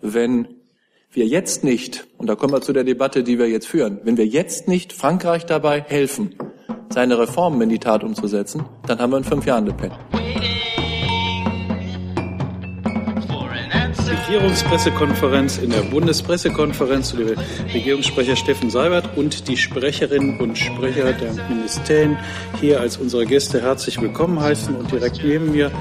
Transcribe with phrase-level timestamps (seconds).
[0.00, 0.48] wenn
[1.12, 4.16] wir jetzt nicht, und da kommen wir zu der Debatte, die wir jetzt führen, wenn
[4.16, 6.34] wir jetzt nicht Frankreich dabei helfen,
[6.90, 9.92] seine Reformen in die Tat umzusetzen, dann haben wir in fünf Jahren Le Pen.
[14.28, 22.18] Regierungspressekonferenz in der Bundespressekonferenz zu Regierungssprecher Steffen Seibert und die Sprecherinnen und Sprecher der Ministerien
[22.60, 25.72] hier als unsere Gäste herzlich willkommen heißen und direkt neben mir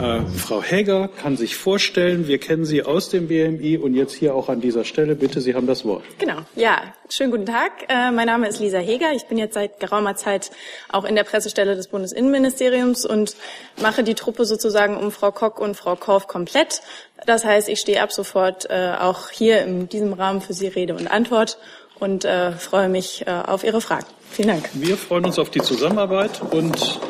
[0.00, 2.28] äh, Frau Häger kann sich vorstellen.
[2.28, 5.16] Wir kennen Sie aus dem BMI und jetzt hier auch an dieser Stelle.
[5.16, 6.04] Bitte, Sie haben das Wort.
[6.20, 6.38] Genau.
[6.54, 7.72] Ja, schönen guten Tag.
[7.88, 9.12] Äh, mein Name ist Lisa Heger.
[9.12, 10.50] Ich bin jetzt seit geraumer Zeit
[10.90, 13.36] auch in der Pressestelle des Bundesinnenministeriums und
[13.80, 16.82] mache die Truppe sozusagen um Frau Kock und Frau Korf komplett.
[17.26, 20.94] Das heißt, ich stehe ab sofort äh, auch hier in diesem Rahmen für Sie Rede
[20.94, 21.58] und Antwort
[21.98, 24.06] und äh, freue mich auf Ihre Fragen.
[24.30, 24.68] Vielen Dank.
[24.74, 27.00] Wir freuen uns auf die Zusammenarbeit und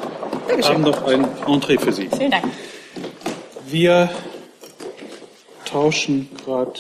[0.47, 0.75] Dankeschön.
[0.75, 2.09] haben noch ein Entree für Sie.
[2.09, 2.45] Vielen Dank.
[3.67, 4.11] Wir
[5.65, 6.79] tauschen gerade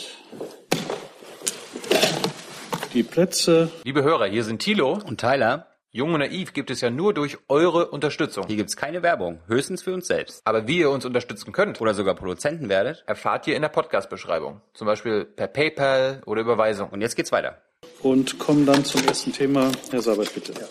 [2.97, 3.71] die Plätze.
[3.85, 5.67] Liebe Hörer, hier sind Thilo und Tyler.
[5.91, 8.47] Jung und naiv gibt es ja nur durch eure Unterstützung.
[8.47, 10.41] Hier gibt es keine Werbung, höchstens für uns selbst.
[10.45, 14.63] Aber wie ihr uns unterstützen könnt oder sogar Produzenten werdet, erfahrt ihr in der Podcast-Beschreibung.
[14.73, 16.89] Zum Beispiel per PayPal oder Überweisung.
[16.89, 17.61] Und jetzt geht's weiter.
[18.03, 19.71] Und kommen dann zum ersten Thema.
[19.91, 20.53] Herr Sabert, bitte.
[20.53, 20.67] Ja.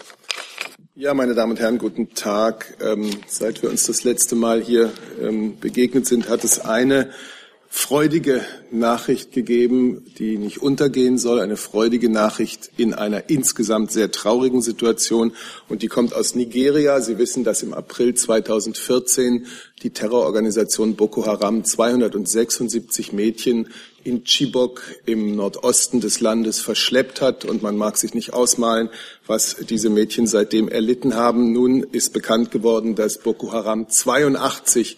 [0.98, 2.78] Ja, meine Damen und Herren, guten Tag.
[2.82, 4.92] Ähm, seit wir uns das letzte Mal hier
[5.22, 7.12] ähm, begegnet sind, hat es eine
[7.78, 14.62] freudige Nachricht gegeben, die nicht untergehen soll, eine freudige Nachricht in einer insgesamt sehr traurigen
[14.62, 15.34] Situation.
[15.68, 17.02] Und die kommt aus Nigeria.
[17.02, 19.48] Sie wissen, dass im April 2014
[19.84, 23.68] die Terrororganisation Boko Haram 276 Mädchen
[24.06, 27.44] in Chibok im Nordosten des Landes verschleppt hat.
[27.44, 28.90] Und man mag sich nicht ausmalen,
[29.28, 31.52] was diese Mädchen seitdem erlitten haben.
[31.52, 34.96] Nun ist bekannt geworden, dass Boko Haram 82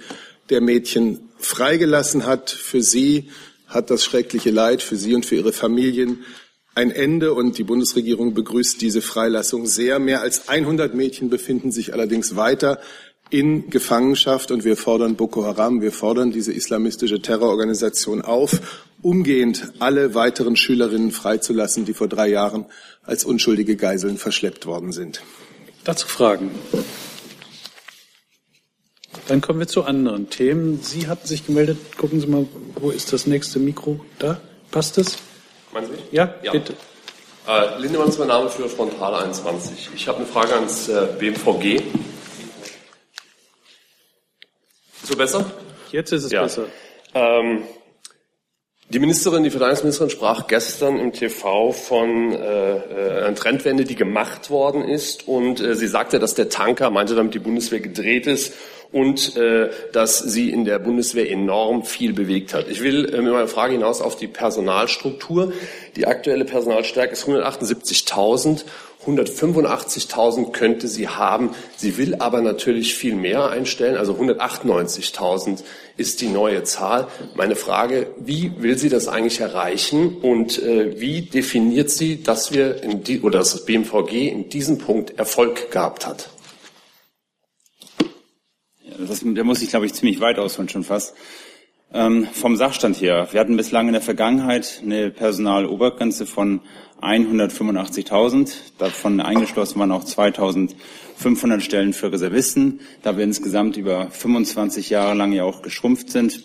[0.49, 2.49] der Mädchen freigelassen hat.
[2.49, 3.29] Für sie
[3.67, 6.23] hat das schreckliche Leid, für sie und für ihre Familien
[6.75, 9.97] ein Ende und die Bundesregierung begrüßt diese Freilassung sehr.
[9.97, 12.79] Mehr als 100 Mädchen befinden sich allerdings weiter
[13.29, 20.13] in Gefangenschaft und wir fordern Boko Haram, wir fordern diese islamistische Terrororganisation auf, umgehend alle
[20.13, 22.65] weiteren Schülerinnen freizulassen, die vor drei Jahren
[23.03, 25.21] als unschuldige Geiseln verschleppt worden sind.
[25.83, 26.51] Dazu Fragen.
[29.27, 30.81] Dann kommen wir zu anderen Themen.
[30.81, 31.77] Sie hatten sich gemeldet.
[31.97, 32.45] Gucken Sie mal,
[32.75, 33.99] wo ist das nächste Mikro?
[34.19, 34.39] Da?
[34.71, 35.17] Passt es?
[35.73, 36.01] Meinen Sie mich?
[36.11, 36.53] Ja, ja.
[36.53, 36.73] bitte.
[37.45, 39.89] Äh, Lindemann ist mein Name für Frontal 21.
[39.95, 41.81] Ich habe eine Frage ans äh, BMVG.
[45.03, 45.51] So besser?
[45.91, 46.43] Jetzt ist es ja.
[46.43, 46.65] besser.
[47.13, 47.63] Ähm,
[48.89, 54.49] die Ministerin, die Verteidigungsministerin sprach gestern im TV von äh, äh, einer Trendwende, die gemacht
[54.49, 55.27] worden ist.
[55.27, 58.53] Und äh, sie sagte, dass der Tanker, meinte damit die Bundeswehr, gedreht ist
[58.91, 62.67] und äh, dass sie in der Bundeswehr enorm viel bewegt hat.
[62.69, 65.53] Ich will äh, mit meiner Frage hinaus auf die Personalstruktur.
[65.95, 68.63] Die aktuelle Personalstärke ist 178.000
[69.07, 71.51] 185.000 könnte sie haben.
[71.77, 73.95] Sie will aber natürlich viel mehr einstellen.
[73.95, 75.63] Also 198.000
[75.95, 77.07] ist die neue Zahl.
[77.35, 82.83] Meine Frage, wie will sie das eigentlich erreichen und äh, wie definiert sie, dass wir
[82.83, 86.29] in die, oder das BMVG in diesem Punkt Erfolg gehabt hat?
[89.05, 91.15] Das, da muss ich, glaube ich, ziemlich weit ausholen schon fast.
[91.93, 93.29] Ähm, vom Sachstand her.
[93.31, 96.59] Wir hatten bislang in der Vergangenheit eine Personalobergrenze von
[97.01, 98.53] 185.000.
[98.77, 102.81] Davon eingeschlossen waren auch 2.500 Stellen für Reservisten.
[103.03, 106.43] Da wir insgesamt über 25 Jahre lang ja auch geschrumpft sind,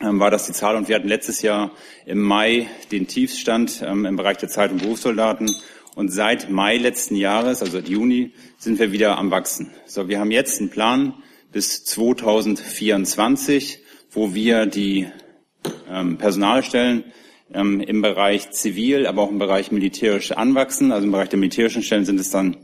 [0.00, 0.76] ähm, war das die Zahl.
[0.76, 1.72] Und wir hatten letztes Jahr
[2.06, 5.54] im Mai den Tiefstand ähm, im Bereich der Zeit- und Berufssoldaten.
[5.94, 9.72] Und seit Mai letzten Jahres, also Juni, sind wir wieder am Wachsen.
[9.86, 11.14] So, wir haben jetzt einen Plan
[11.52, 13.80] bis 2024
[14.12, 15.06] wo wir die
[15.88, 17.04] ähm, Personalstellen
[17.52, 20.92] ähm, im Bereich zivil, aber auch im Bereich militärisch anwachsen.
[20.92, 22.58] Also im Bereich der militärischen Stellen sind es dann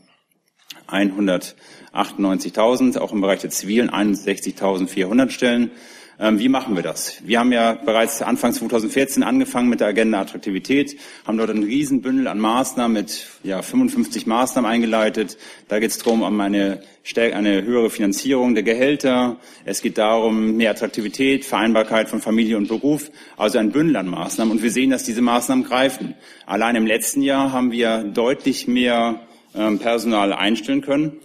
[0.88, 5.70] 198.000, auch im Bereich der zivilen 61.400 Stellen.
[6.18, 7.20] Ähm, wie machen wir das?
[7.26, 12.26] Wir haben ja bereits Anfang 2014 angefangen mit der Agenda Attraktivität, haben dort ein Riesenbündel
[12.26, 15.36] an Maßnahmen mit ja, 55 Maßnahmen eingeleitet.
[15.68, 16.80] Da geht es darum, um eine,
[17.14, 19.36] eine höhere Finanzierung der Gehälter.
[19.66, 24.52] Es geht darum, mehr Attraktivität, Vereinbarkeit von Familie und Beruf, also ein Bündel an Maßnahmen.
[24.52, 26.14] Und wir sehen, dass diese Maßnahmen greifen.
[26.46, 29.20] Allein im letzten Jahr haben wir deutlich mehr
[29.54, 31.20] ähm, Personal einstellen können.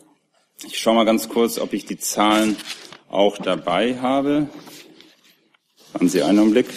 [0.68, 2.58] Ich schaue mal ganz kurz, ob ich die Zahlen
[3.10, 4.48] auch dabei habe.
[5.94, 6.68] Haben Sie einen Augenblick?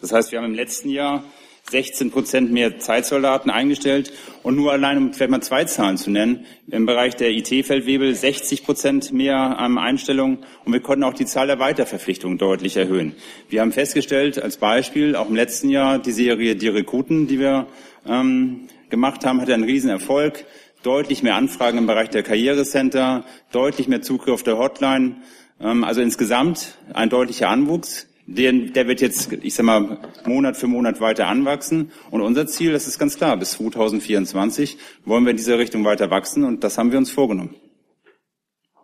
[0.00, 1.24] Das heißt, wir haben im letzten Jahr
[1.70, 4.12] 16 Prozent mehr Zeitsoldaten eingestellt
[4.42, 8.64] und nur allein, um vielleicht mal zwei Zahlen zu nennen, im Bereich der IT-Feldwebel 60
[8.64, 13.16] Prozent mehr Einstellungen und wir konnten auch die Zahl der Weiterverpflichtungen deutlich erhöhen.
[13.48, 17.66] Wir haben festgestellt, als Beispiel, auch im letzten Jahr die Serie Die Rekruten, die wir
[18.06, 20.44] ähm, gemacht haben, hatte einen Riesenerfolg.
[20.84, 25.16] Deutlich mehr Anfragen im Bereich der Karrierecenter, deutlich mehr Zugriff auf der Hotline.
[25.58, 28.06] Ähm, also insgesamt ein deutlicher Anwuchs.
[28.26, 31.90] Den, der wird jetzt, ich sag mal, Monat für Monat weiter anwachsen.
[32.10, 34.76] Und unser Ziel, das ist ganz klar, bis 2024
[35.06, 37.54] wollen wir in diese Richtung weiter wachsen und das haben wir uns vorgenommen.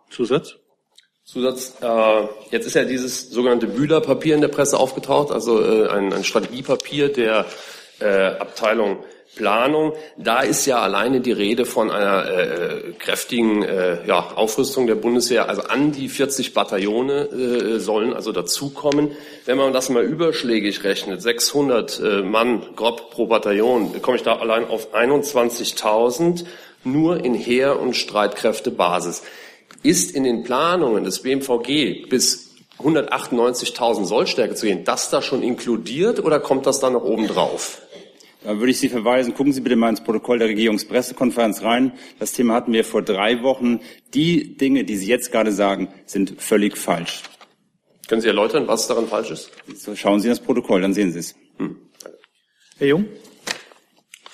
[0.09, 0.55] Zusatz?
[1.23, 6.11] Zusatz, äh, jetzt ist ja dieses sogenannte Bühler-Papier in der Presse aufgetaucht, also äh, ein,
[6.11, 7.45] ein Strategiepapier der
[7.99, 9.03] äh, Abteilung
[9.35, 9.93] Planung.
[10.17, 15.47] Da ist ja alleine die Rede von einer äh, kräftigen äh, ja, Aufrüstung der Bundeswehr.
[15.47, 19.11] Also an die 40 Bataillone äh, sollen also dazukommen.
[19.45, 24.37] Wenn man das mal überschlägig rechnet, 600 äh, Mann grob pro Bataillon, komme ich da
[24.37, 26.45] allein auf 21.000
[26.83, 29.23] nur in Heer- und Streitkräftebasis.
[29.83, 36.23] Ist in den Planungen des BMVG bis 198.000 Sollstärke zu gehen, das da schon inkludiert
[36.23, 37.81] oder kommt das da noch oben drauf?
[38.43, 41.93] Da würde ich Sie verweisen, gucken Sie bitte mal ins Protokoll der Regierungspressekonferenz rein.
[42.17, 43.81] Das Thema hatten wir vor drei Wochen.
[44.15, 47.21] Die Dinge, die Sie jetzt gerade sagen, sind völlig falsch.
[48.07, 49.51] Können Sie erläutern, was daran falsch ist?
[49.75, 51.35] So, schauen Sie in das Protokoll, dann sehen Sie es.
[51.57, 51.77] Hm.
[52.79, 53.05] Herr Jung?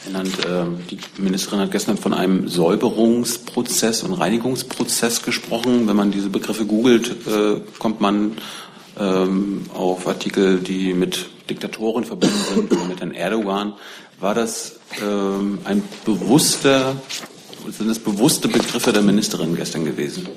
[0.04, 5.86] Herr Nant, ähm, die Ministerin hat gestern von einem Säuberungsprozess und Reinigungsprozess gesprochen.
[5.88, 8.38] Wenn man diese Begriffe googelt, äh, kommt man
[8.98, 13.74] ähm, auf Artikel, die mit Diktatoren verbunden sind mit Herrn Erdogan.
[14.20, 16.96] War das ähm, ein bewusster,
[17.70, 20.28] sind das bewusste Begriffe der Ministerin gestern gewesen?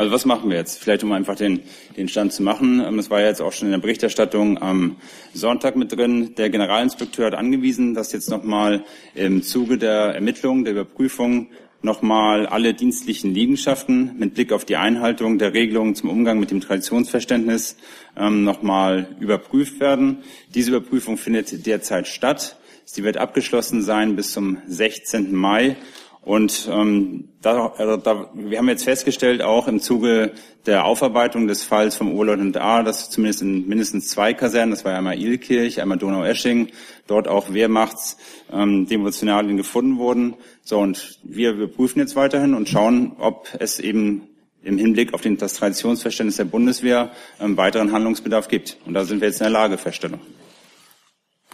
[0.00, 0.78] Also was machen wir jetzt?
[0.78, 1.60] Vielleicht um einfach den,
[1.96, 2.82] den Stand zu machen.
[2.82, 4.96] Ähm, das war ja jetzt auch schon in der Berichterstattung am
[5.34, 6.34] Sonntag mit drin.
[6.36, 8.84] Der Generalinspekteur hat angewiesen, dass jetzt nochmal
[9.14, 11.48] im Zuge der Ermittlung, der Überprüfung
[11.82, 16.60] nochmal alle dienstlichen Liegenschaften mit Blick auf die Einhaltung der Regelungen zum Umgang mit dem
[16.60, 17.76] Traditionsverständnis
[18.16, 20.18] ähm, nochmal überprüft werden.
[20.54, 22.56] Diese Überprüfung findet derzeit statt.
[22.84, 25.34] Sie wird abgeschlossen sein bis zum 16.
[25.34, 25.76] Mai.
[26.22, 30.32] Und ähm, da, also da, wir haben jetzt festgestellt, auch im Zuge
[30.66, 34.94] der Aufarbeitung des Falls vom Oberleutnant A, dass zumindest in mindestens zwei Kasernen, das war
[34.94, 36.68] einmal Ilkirch, einmal Donauesching,
[37.06, 38.18] dort auch Wehrmachts
[38.52, 40.34] ähm, Devotionalien gefunden wurden.
[40.62, 44.28] So, und wir, wir prüfen jetzt weiterhin und schauen, ob es eben
[44.62, 48.76] im Hinblick auf den, das Traditionsverständnis der Bundeswehr ähm, weiteren Handlungsbedarf gibt.
[48.84, 50.20] Und da sind wir jetzt in der Lagefeststellung.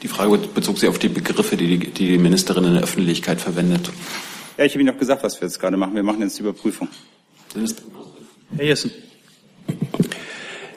[0.02, 3.90] Die Frage bezog sich auf die Begriffe, die die, die Ministerin in der Öffentlichkeit verwendet.
[4.56, 5.94] Ja, ich habe Ihnen doch gesagt, was wir jetzt gerade machen.
[5.94, 6.88] Wir machen jetzt die Überprüfung.
[8.56, 8.90] Herr Jessen.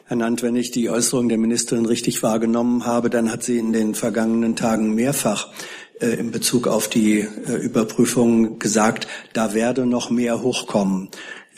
[0.06, 3.72] Herr Nant, wenn ich die Äußerung der Ministerin richtig wahrgenommen habe, dann hat sie in
[3.72, 5.48] den vergangenen Tagen mehrfach
[6.02, 11.10] äh, in Bezug auf die äh, Überprüfung gesagt, da werde noch mehr hochkommen.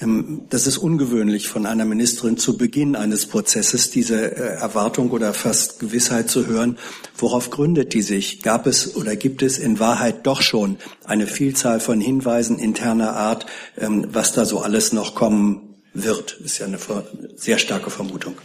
[0.01, 5.33] Ähm, das ist ungewöhnlich von einer Ministerin zu Beginn eines Prozesses, diese äh, Erwartung oder
[5.33, 6.77] fast Gewissheit zu hören.
[7.17, 8.41] Worauf gründet die sich?
[8.41, 13.45] Gab es oder gibt es in Wahrheit doch schon eine Vielzahl von Hinweisen interner Art,
[13.77, 16.39] ähm, was da so alles noch kommen wird?
[16.43, 16.79] Ist ja eine
[17.35, 18.35] sehr starke Vermutung.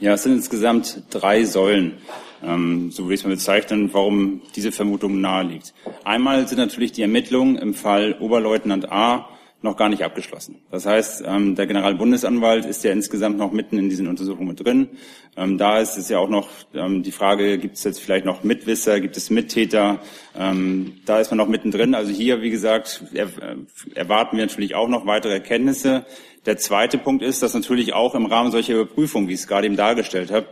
[0.00, 1.94] Ja, es sind insgesamt drei Säulen.
[2.42, 5.72] Ähm, so würde ich es mal bezeichnen, warum diese Vermutung naheliegt.
[6.04, 9.28] Einmal sind natürlich die Ermittlungen im Fall Oberleutnant A
[9.64, 10.60] noch gar nicht abgeschlossen.
[10.70, 14.90] Das heißt, ähm, der Generalbundesanwalt ist ja insgesamt noch mitten in diesen Untersuchungen mit drin.
[15.36, 18.44] Ähm, da ist es ja auch noch ähm, die Frage, gibt es jetzt vielleicht noch
[18.44, 20.00] Mitwisser, gibt es Mittäter?
[20.38, 21.94] Ähm, da ist man noch mittendrin.
[21.94, 23.56] Also hier, wie gesagt, er, äh,
[23.94, 26.04] erwarten wir natürlich auch noch weitere Erkenntnisse.
[26.44, 29.66] Der zweite Punkt ist, dass natürlich auch im Rahmen solcher Überprüfungen, wie ich es gerade
[29.66, 30.46] eben dargestellt habe,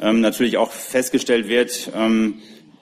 [0.00, 2.38] ähm, natürlich auch festgestellt wird, ähm,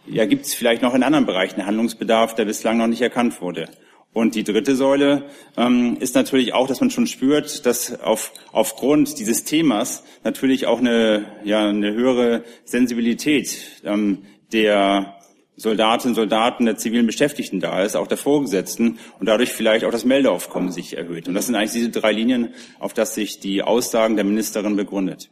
[0.06, 3.68] ja, gibt es vielleicht noch in anderen Bereichen Handlungsbedarf, der bislang noch nicht erkannt wurde.
[4.12, 5.26] Und die dritte Säule
[5.56, 10.80] ähm, ist natürlich auch, dass man schon spürt, dass auf, aufgrund dieses Themas natürlich auch
[10.80, 15.16] eine, ja, eine höhere Sensibilität ähm, der
[15.56, 20.04] Soldatinnen, Soldaten, der zivilen Beschäftigten da ist, auch der Vorgesetzten und dadurch vielleicht auch das
[20.04, 21.28] Meldeaufkommen sich erhöht.
[21.28, 25.30] Und das sind eigentlich diese drei Linien, auf das sich die Aussagen der Ministerin begründet.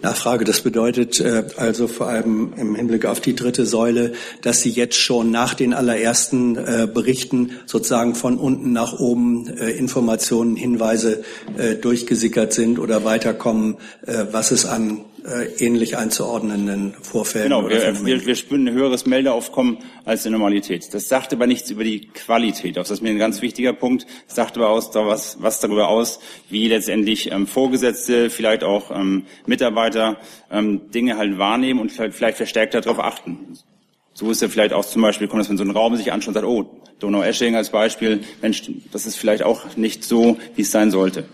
[0.00, 0.44] Nachfrage.
[0.44, 4.96] Das bedeutet äh, also vor allem im Hinblick auf die dritte Säule, dass Sie jetzt
[4.96, 11.22] schon nach den allerersten äh, Berichten sozusagen von unten nach oben äh, Informationen, Hinweise
[11.56, 15.04] äh, durchgesickert sind oder weiterkommen, äh, was es an
[15.58, 17.44] ähnlich einzuordnenden Vorfällen.
[17.44, 20.92] Genau, wir, wir, wir spüren ein höheres Meldeaufkommen als in Normalität.
[20.92, 22.88] Das sagt aber nichts über die Qualität aus.
[22.88, 24.06] Das ist mir ein ganz wichtiger Punkt.
[24.26, 26.18] Das sagt aber aus, was, was darüber aus,
[26.50, 30.18] wie letztendlich ähm, Vorgesetzte, vielleicht auch ähm, Mitarbeiter
[30.50, 33.58] ähm, Dinge halt wahrnehmen und vielleicht, vielleicht verstärkt darauf achten.
[34.14, 36.28] So ist ja vielleicht auch zum Beispiel, kommt das, wenn so ein Raum sich anschaut
[36.28, 38.62] und sagt, oh, Donau-Esching als Beispiel, Mensch,
[38.92, 41.24] das ist vielleicht auch nicht so, wie es sein sollte.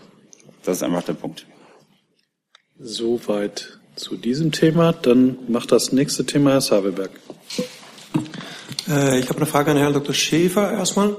[0.63, 1.45] Das ist einfach der Punkt.
[2.79, 4.93] Soweit zu diesem Thema.
[4.93, 7.11] Dann macht das nächste Thema Herr Sabelberg.
[8.87, 10.15] Äh, ich habe eine Frage an Herrn Dr.
[10.15, 11.15] Schäfer erstmal.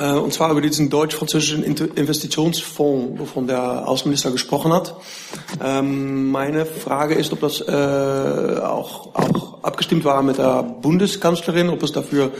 [0.00, 4.94] Äh, und zwar über diesen deutsch-französischen Investitionsfonds, wovon der Außenminister gesprochen hat.
[5.62, 11.82] Ähm, meine Frage ist, ob das äh, auch, auch abgestimmt war mit der Bundeskanzlerin, ob
[11.82, 12.32] es dafür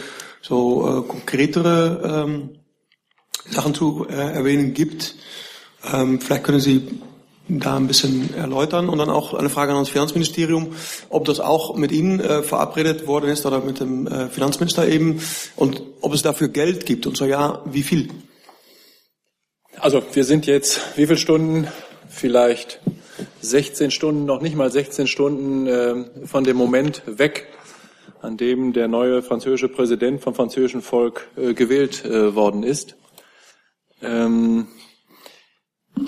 [0.42, 2.50] so konkretere ähm,
[3.50, 5.16] Sachen zu erwähnen gibt.
[5.92, 7.00] Ähm, vielleicht können Sie
[7.59, 10.75] da ein bisschen erläutern und dann auch eine Frage an das Finanzministerium,
[11.09, 15.21] ob das auch mit Ihnen äh, verabredet worden ist oder mit dem äh, Finanzminister eben
[15.57, 18.11] und ob es dafür Geld gibt und so ja, wie viel?
[19.78, 21.66] Also wir sind jetzt wie viele Stunden?
[22.09, 22.80] Vielleicht
[23.40, 27.49] 16 Stunden, noch nicht mal 16 Stunden äh, von dem Moment weg,
[28.21, 32.97] an dem der neue französische Präsident vom französischen Volk äh, gewählt äh, worden ist.
[34.02, 34.69] Ähm,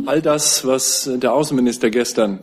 [0.07, 2.43] All das, was der Außenminister gestern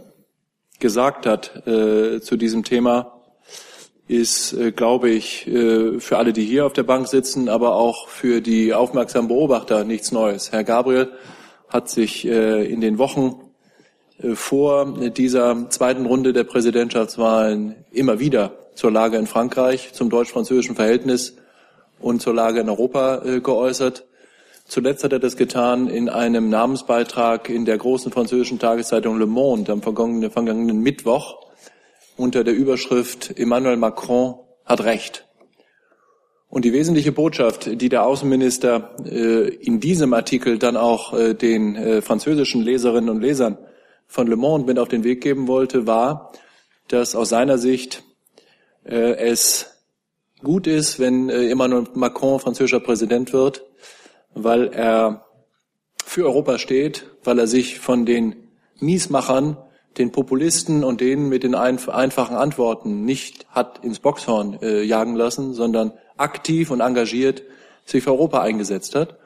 [0.79, 3.19] gesagt hat äh, zu diesem Thema,
[4.07, 8.07] ist, äh, glaube ich, äh, für alle, die hier auf der Bank sitzen, aber auch
[8.07, 10.51] für die aufmerksamen Beobachter nichts Neues.
[10.51, 11.09] Herr Gabriel
[11.67, 13.35] hat sich äh, in den Wochen
[14.21, 20.75] äh, vor dieser zweiten Runde der Präsidentschaftswahlen immer wieder zur Lage in Frankreich, zum deutsch-französischen
[20.75, 21.35] Verhältnis
[21.99, 24.05] und zur Lage in Europa äh, geäußert.
[24.69, 29.71] Zuletzt hat er das getan in einem Namensbeitrag in der großen französischen Tageszeitung Le Monde
[29.71, 31.39] am vergangenen, vergangenen Mittwoch
[32.17, 34.35] unter der Überschrift Emmanuel Macron
[34.65, 35.25] hat Recht.
[36.49, 41.75] Und die wesentliche Botschaft, die der Außenminister äh, in diesem Artikel dann auch äh, den
[41.75, 43.57] äh, französischen Leserinnen und Lesern
[44.05, 46.31] von Le Monde mit auf den Weg geben wollte, war,
[46.89, 48.03] dass aus seiner Sicht
[48.85, 49.81] äh, es
[50.43, 53.63] gut ist, wenn äh, Emmanuel Macron französischer Präsident wird,
[54.33, 55.25] weil er
[56.03, 58.35] für Europa steht, weil er sich von den
[58.79, 59.57] Miesmachern,
[59.97, 65.53] den Populisten und denen mit den einfachen Antworten nicht hat ins Boxhorn äh, jagen lassen,
[65.53, 67.43] sondern aktiv und engagiert
[67.85, 69.17] sich für Europa eingesetzt hat.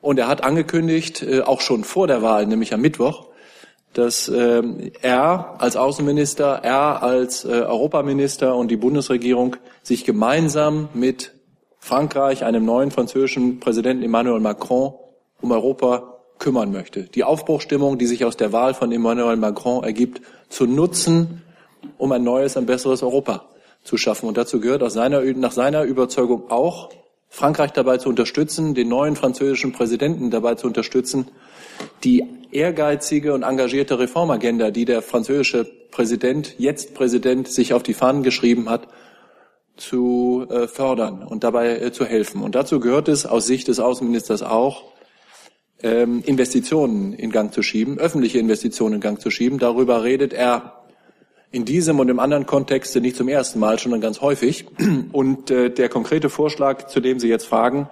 [0.00, 3.28] Und er hat angekündigt, äh, auch schon vor der Wahl, nämlich am Mittwoch,
[3.92, 4.62] dass äh,
[5.02, 11.32] er als Außenminister, er als äh, Europaminister und die Bundesregierung sich gemeinsam mit
[11.78, 14.94] Frankreich, einem neuen französischen Präsidenten Emmanuel Macron,
[15.40, 17.04] um Europa kümmern möchte.
[17.04, 21.42] Die Aufbruchstimmung, die sich aus der Wahl von Emmanuel Macron ergibt, zu nutzen,
[21.96, 23.44] um ein neues, ein besseres Europa
[23.84, 24.28] zu schaffen.
[24.28, 26.90] Und dazu gehört aus seiner, nach seiner Überzeugung auch,
[27.30, 31.28] Frankreich dabei zu unterstützen, den neuen französischen Präsidenten dabei zu unterstützen,
[32.02, 38.22] die ehrgeizige und engagierte Reformagenda, die der französische Präsident, jetzt Präsident, sich auf die Fahnen
[38.22, 38.88] geschrieben hat,
[39.78, 42.42] zu äh, fördern und dabei äh, zu helfen.
[42.42, 44.84] Und dazu gehört es aus Sicht des Außenministers auch,
[45.82, 49.58] ähm, Investitionen in Gang zu schieben, öffentliche Investitionen in Gang zu schieben.
[49.58, 50.82] Darüber redet er
[51.50, 54.66] in diesem und im anderen Kontexte nicht zum ersten Mal, sondern ganz häufig.
[55.12, 57.88] Und äh, der konkrete Vorschlag, zu dem Sie jetzt fragen,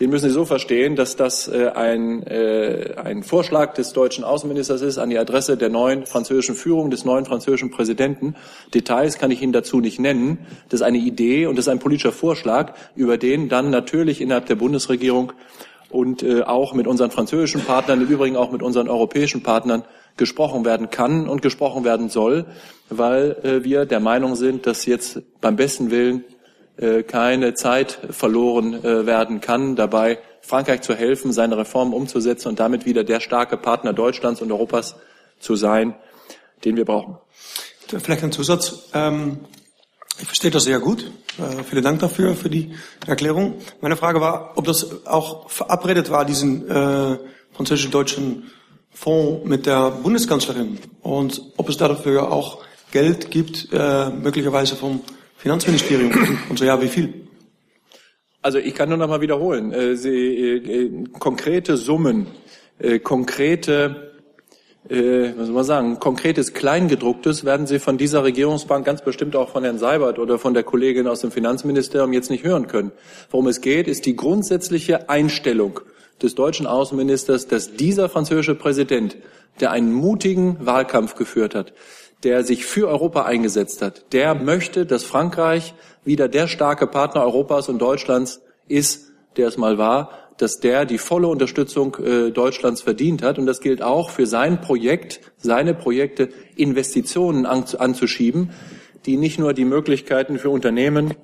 [0.00, 4.82] den müssen Sie so verstehen, dass das äh, ein, äh, ein Vorschlag des deutschen Außenministers
[4.82, 8.34] ist an die Adresse der neuen französischen Führung, des neuen französischen Präsidenten.
[8.74, 10.38] Details kann ich Ihnen dazu nicht nennen.
[10.68, 14.46] Das ist eine Idee und das ist ein politischer Vorschlag, über den dann natürlich innerhalb
[14.46, 15.32] der Bundesregierung
[15.90, 19.84] und äh, auch mit unseren französischen Partnern, im Übrigen auch mit unseren europäischen Partnern
[20.16, 22.46] gesprochen werden kann und gesprochen werden soll,
[22.90, 26.24] weil äh, wir der Meinung sind, dass jetzt beim besten Willen
[27.02, 32.84] keine Zeit verloren äh, werden kann, dabei Frankreich zu helfen, seine Reformen umzusetzen und damit
[32.84, 34.96] wieder der starke Partner Deutschlands und Europas
[35.38, 35.94] zu sein,
[36.64, 37.18] den wir brauchen.
[37.86, 38.88] Vielleicht ein Zusatz.
[38.92, 39.40] Ähm,
[40.20, 41.10] ich verstehe das sehr gut.
[41.38, 42.74] Äh, vielen Dank dafür, für die
[43.06, 43.58] Erklärung.
[43.80, 47.18] Meine Frage war, ob das auch verabredet war, diesen äh,
[47.52, 48.50] französisch-deutschen
[48.92, 52.58] Fonds mit der Bundeskanzlerin und ob es dafür auch
[52.92, 55.00] Geld gibt, äh, möglicherweise vom
[55.36, 56.12] Finanzministerium.
[56.48, 57.24] Und so ja, wie viel?
[58.42, 59.72] Also ich kann nur noch mal wiederholen.
[59.72, 62.26] Äh, Sie, äh, konkrete Summen,
[62.78, 64.12] äh, konkrete,
[64.88, 69.48] äh, was soll man sagen, konkretes Kleingedrucktes werden Sie von dieser Regierungsbank ganz bestimmt auch
[69.48, 72.92] von Herrn Seibert oder von der Kollegin aus dem Finanzministerium jetzt nicht hören können.
[73.30, 75.80] Worum es geht, ist die grundsätzliche Einstellung
[76.22, 79.16] des deutschen Außenministers, dass dieser französische Präsident,
[79.60, 81.72] der einen mutigen Wahlkampf geführt hat,
[82.24, 87.68] der sich für Europa eingesetzt hat, der möchte, dass Frankreich wieder der starke Partner Europas
[87.68, 93.22] und Deutschlands ist, der es mal war, dass der die volle Unterstützung äh, Deutschlands verdient
[93.22, 93.38] hat.
[93.38, 98.50] Und das gilt auch für sein Projekt, seine Projekte, Investitionen an, anzuschieben,
[99.06, 101.14] die nicht nur die Möglichkeiten für Unternehmen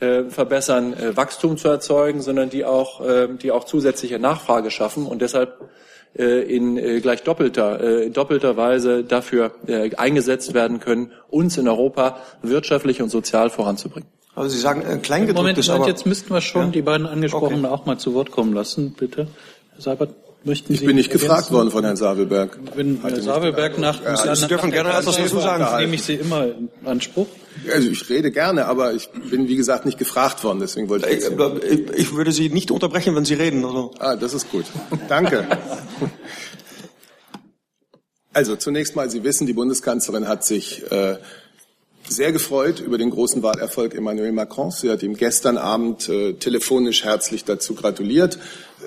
[0.00, 5.06] äh, verbessern, äh, Wachstum zu erzeugen, sondern die auch, äh, die auch zusätzliche Nachfrage schaffen
[5.06, 5.68] und deshalb
[6.14, 12.18] in äh, gleich doppelter, äh, doppelter Weise dafür äh, eingesetzt werden können, uns in Europa
[12.42, 14.08] wirtschaftlich und sozial voranzubringen.
[14.34, 16.70] Also Sie sagen äh, Kleingedrucktes, Moment, Moment, aber jetzt müssten wir schon Ja?
[16.70, 17.74] die beiden Angesprochenen Okay.
[17.74, 19.28] auch mal zu Wort kommen lassen, bitte.
[19.74, 20.14] Herr Seibert,
[20.44, 21.28] möchten Ich Sie bin nicht ergänzen?
[21.28, 22.58] gefragt worden von Herrn Sabelberg.
[22.74, 25.64] Wenn Herr Sabelberg nach, Ja, nach, Sie dürfen gerne etwas dazu sagen.
[25.80, 27.26] nehme ich Sie immer in Anspruch.
[27.72, 31.18] Also ich rede gerne, aber ich bin, wie gesagt, nicht gefragt worden, deswegen wollte ich
[31.18, 31.64] Ich, jetzt...
[31.92, 33.64] ich, ich würde Sie nicht unterbrechen, wenn Sie reden.
[33.64, 33.92] Also.
[33.98, 34.64] Ah, das ist gut.
[35.08, 35.46] Danke.
[38.32, 41.16] Also zunächst mal, Sie wissen, die Bundeskanzlerin hat sich äh,
[42.08, 44.80] sehr gefreut über den großen Wahlerfolg Emmanuel Macrons.
[44.80, 48.38] Sie hat ihm gestern Abend äh, telefonisch herzlich dazu gratuliert.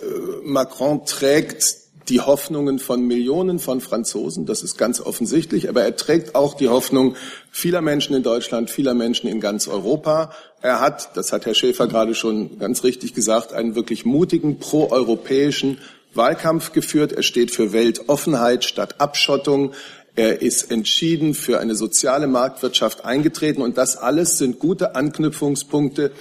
[0.01, 0.05] Äh,
[0.43, 6.35] Macron trägt die Hoffnungen von Millionen von Franzosen, das ist ganz offensichtlich, aber er trägt
[6.35, 7.15] auch die Hoffnung
[7.49, 10.33] vieler Menschen in Deutschland, vieler Menschen in ganz Europa.
[10.61, 15.77] Er hat, das hat Herr Schäfer gerade schon ganz richtig gesagt, einen wirklich mutigen proeuropäischen
[16.13, 17.13] Wahlkampf geführt.
[17.13, 19.73] Er steht für Weltoffenheit statt Abschottung.
[20.15, 23.61] Er ist entschieden für eine soziale Marktwirtschaft eingetreten.
[23.61, 26.11] Und das alles sind gute Anknüpfungspunkte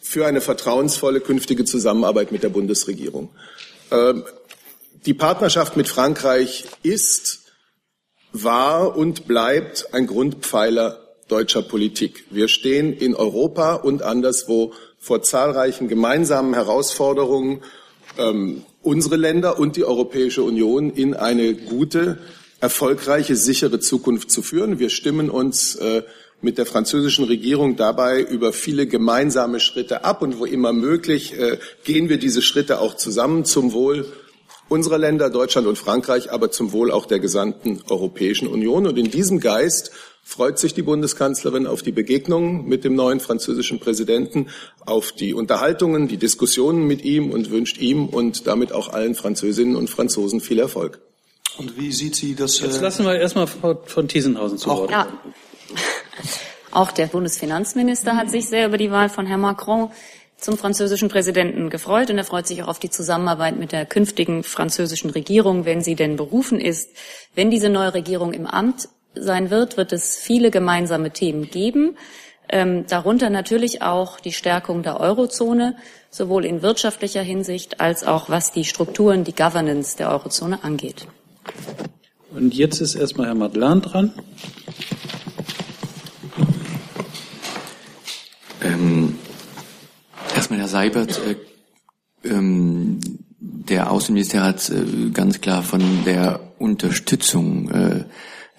[0.00, 3.30] für eine vertrauensvolle künftige Zusammenarbeit mit der Bundesregierung.
[3.90, 4.24] Ähm,
[5.06, 7.40] die Partnerschaft mit Frankreich ist,
[8.32, 12.24] war und bleibt ein Grundpfeiler deutscher Politik.
[12.30, 17.62] Wir stehen in Europa und anderswo vor zahlreichen gemeinsamen Herausforderungen,
[18.18, 22.18] ähm, unsere Länder und die Europäische Union in eine gute,
[22.60, 24.78] erfolgreiche, sichere Zukunft zu führen.
[24.78, 26.02] Wir stimmen uns äh,
[26.42, 31.58] mit der französischen Regierung dabei über viele gemeinsame Schritte ab und wo immer möglich äh,
[31.84, 34.06] gehen wir diese Schritte auch zusammen zum Wohl
[34.68, 38.86] unserer Länder, Deutschland und Frankreich, aber zum Wohl auch der gesamten Europäischen Union.
[38.86, 39.90] Und in diesem Geist
[40.22, 44.46] freut sich die Bundeskanzlerin auf die Begegnungen mit dem neuen französischen Präsidenten,
[44.86, 49.74] auf die Unterhaltungen, die Diskussionen mit ihm und wünscht ihm und damit auch allen Französinnen
[49.74, 51.00] und Franzosen viel Erfolg.
[51.58, 52.60] Und wie sieht sie das?
[52.60, 54.90] Jetzt Äh, lassen wir erstmal Frau von Thiesenhausen zu Wort.
[54.90, 55.08] Ja.
[56.70, 59.90] Auch der Bundesfinanzminister hat sich sehr über die Wahl von Herrn Macron
[60.36, 64.42] zum französischen Präsidenten gefreut und er freut sich auch auf die Zusammenarbeit mit der künftigen
[64.42, 66.90] französischen Regierung, wenn sie denn berufen ist.
[67.34, 71.96] Wenn diese neue Regierung im Amt sein wird, wird es viele gemeinsame Themen geben,
[72.48, 75.76] ähm, darunter natürlich auch die Stärkung der Eurozone,
[76.10, 81.06] sowohl in wirtschaftlicher Hinsicht als auch was die Strukturen, die Governance der Eurozone angeht.
[82.32, 84.12] Und jetzt ist erstmal Herr Madlan dran.
[88.62, 89.16] Ähm,
[90.34, 92.98] erstmal Herr Seibert, äh, ähm,
[93.40, 98.04] der Außenminister hat äh, ganz klar von der Unterstützung, äh,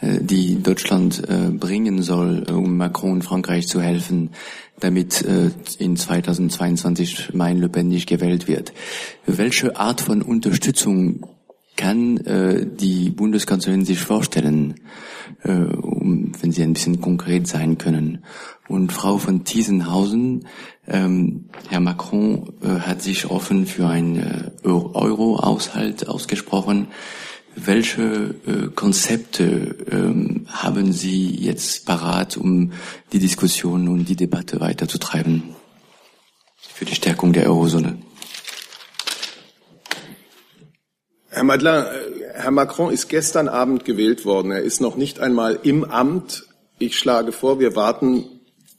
[0.02, 4.32] äh, die Deutschland äh, bringen soll, äh, um Macron Frankreich zu helfen,
[4.80, 5.24] damit
[5.78, 8.74] in 2022 Marine Le Pen nicht gewählt wird.
[9.28, 11.28] Welche Art von Unterstützung
[11.78, 12.20] kann
[12.80, 14.74] die Bundeskanzlerin sich vorstellen,
[16.02, 18.24] um, wenn Sie ein bisschen konkret sein können?
[18.68, 20.48] Und Frau von Thiesenhausen,
[20.88, 26.88] ähm, Herr Macron äh, hat sich offen für einen äh, Euro-Haushalt ausgesprochen.
[27.56, 32.72] Welche äh, Konzepte ähm, haben Sie jetzt parat, um
[33.12, 35.56] die Diskussion und die Debatte weiterzutreiben
[36.58, 37.98] für die Stärkung der Eurozone?
[41.34, 44.52] Herr Madeleine, äh, Herr Macron ist gestern Abend gewählt worden.
[44.52, 46.48] Er ist noch nicht einmal im Amt.
[46.80, 48.26] Ich schlage vor, wir warten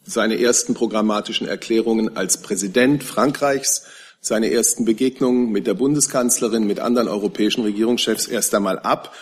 [0.03, 3.85] seine ersten programmatischen Erklärungen als Präsident Frankreichs,
[4.21, 9.15] seine ersten Begegnungen mit der Bundeskanzlerin, mit anderen europäischen Regierungschefs erst einmal ab.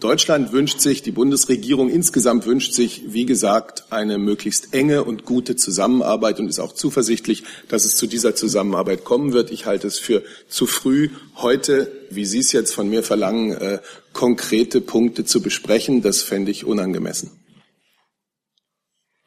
[0.00, 5.56] Deutschland wünscht sich, die Bundesregierung insgesamt wünscht sich, wie gesagt, eine möglichst enge und gute
[5.56, 9.50] Zusammenarbeit und ist auch zuversichtlich, dass es zu dieser Zusammenarbeit kommen wird.
[9.50, 13.78] Ich halte es für zu früh, heute, wie Sie es jetzt von mir verlangen, äh,
[14.14, 16.00] konkrete Punkte zu besprechen.
[16.00, 17.39] Das fände ich unangemessen.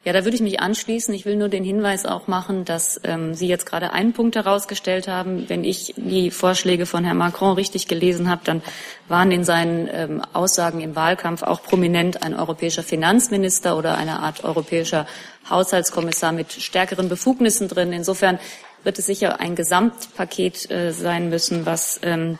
[0.06, 1.14] Ja, da würde ich mich anschließen.
[1.14, 5.08] Ich will nur den Hinweis auch machen, dass ähm, Sie jetzt gerade einen Punkt herausgestellt
[5.08, 5.48] haben.
[5.48, 8.62] Wenn ich die Vorschläge von Herrn Macron richtig gelesen habe, dann
[9.08, 14.44] waren in seinen ähm, Aussagen im Wahlkampf auch prominent ein europäischer Finanzminister oder eine Art
[14.44, 15.08] europäischer
[15.50, 17.94] Haushaltskommissar mit stärkeren Befugnissen drin.
[17.94, 18.40] Insofern
[18.84, 22.40] wird es sicher ein Gesamtpaket äh, sein müssen, was ähm,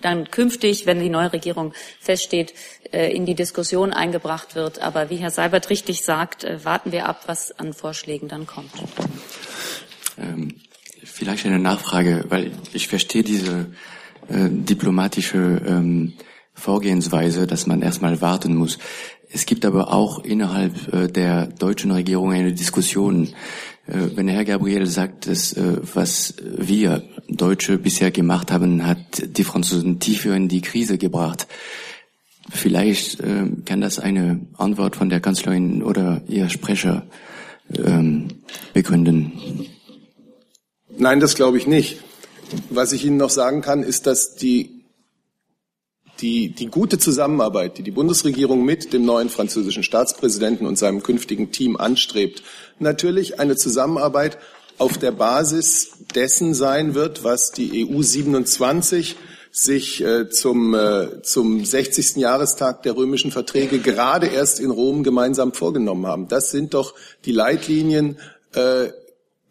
[0.00, 2.54] dann künftig, wenn die neue Regierung feststeht,
[2.92, 4.80] äh, in die Diskussion eingebracht wird.
[4.80, 8.70] Aber wie Herr Seibert richtig sagt, äh, warten wir ab, was an Vorschlägen dann kommt.
[10.18, 10.54] Ähm,
[11.04, 13.66] vielleicht eine Nachfrage, weil ich verstehe diese
[14.28, 16.14] äh, diplomatische ähm,
[16.54, 18.78] Vorgehensweise, dass man erstmal warten muss.
[19.28, 23.34] Es gibt aber auch innerhalb äh, der deutschen Regierung eine Diskussion.
[23.86, 29.44] Äh, wenn Herr Gabriel sagt, dass äh, was wir Deutsche bisher gemacht haben, hat die
[29.44, 31.46] Franzosen tiefer in die Krise gebracht.
[32.50, 37.06] Vielleicht äh, kann das eine Antwort von der Kanzlerin oder ihr Sprecher
[37.74, 38.28] ähm,
[38.72, 39.66] begründen.
[40.96, 42.00] Nein, das glaube ich nicht.
[42.70, 44.75] Was ich Ihnen noch sagen kann, ist, dass die
[46.20, 51.52] die, die gute Zusammenarbeit, die die Bundesregierung mit dem neuen französischen Staatspräsidenten und seinem künftigen
[51.52, 52.42] Team anstrebt,
[52.78, 54.38] natürlich eine Zusammenarbeit
[54.78, 59.16] auf der Basis dessen sein wird, was die EU 27
[59.50, 62.16] sich äh, zum, äh, zum 60.
[62.16, 66.28] Jahrestag der römischen Verträge gerade erst in Rom gemeinsam vorgenommen haben.
[66.28, 68.18] Das sind doch die Leitlinien
[68.54, 68.88] äh,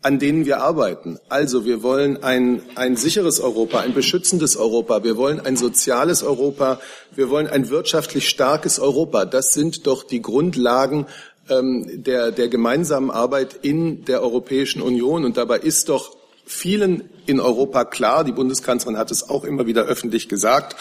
[0.05, 1.17] an denen wir arbeiten.
[1.29, 6.79] Also wir wollen ein, ein sicheres Europa, ein beschützendes Europa, wir wollen ein soziales Europa,
[7.15, 9.25] wir wollen ein wirtschaftlich starkes Europa.
[9.25, 11.07] Das sind doch die Grundlagen
[11.49, 15.25] ähm, der, der gemeinsamen Arbeit in der Europäischen Union.
[15.25, 16.15] Und dabei ist doch
[16.45, 20.75] vielen in Europa klar, die Bundeskanzlerin hat es auch immer wieder öffentlich gesagt,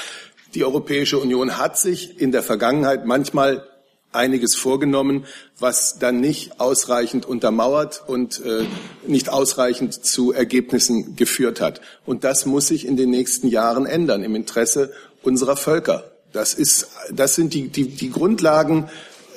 [0.55, 3.67] die Europäische Union hat sich in der Vergangenheit manchmal
[4.14, 5.24] einiges vorgenommen,
[5.59, 8.64] was dann nicht ausreichend untermauert und äh,
[9.07, 11.81] nicht ausreichend zu Ergebnissen geführt hat.
[12.07, 16.05] Und das muss sich in den nächsten Jahren ändern im Interesse unserer Völker.
[16.33, 18.88] Das, ist, das sind die, die, die Grundlagen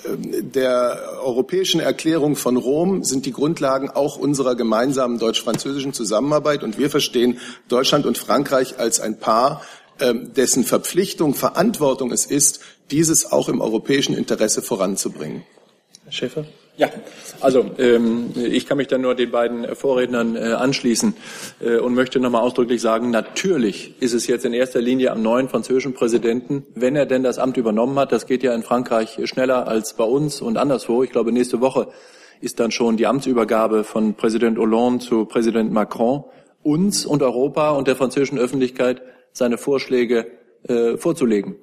[0.05, 6.63] ähm, der europäischen Erklärung von Rom sind die Grundlagen auch unserer gemeinsamen deutsch-französischen Zusammenarbeit.
[6.63, 9.61] Und wir verstehen Deutschland und Frankreich als ein Paar,
[9.99, 12.59] ähm, dessen Verpflichtung, Verantwortung es ist,
[12.91, 15.43] dieses auch im europäischen Interesse voranzubringen.
[16.04, 16.45] Herr Schäfer?
[16.78, 16.89] Ja,
[17.41, 21.15] also ähm, ich kann mich dann nur den beiden Vorrednern äh, anschließen
[21.60, 25.50] äh, und möchte nochmal ausdrücklich sagen, natürlich ist es jetzt in erster Linie am neuen
[25.50, 29.67] französischen Präsidenten, wenn er denn das Amt übernommen hat, das geht ja in Frankreich schneller
[29.67, 31.02] als bei uns und anderswo.
[31.02, 31.88] Ich glaube, nächste Woche
[32.41, 36.26] ist dann schon die Amtsübergabe von Präsident Hollande zu Präsident Macron,
[36.62, 39.02] uns und Europa und der französischen Öffentlichkeit
[39.34, 40.28] seine Vorschläge
[40.67, 41.56] äh, vorzulegen.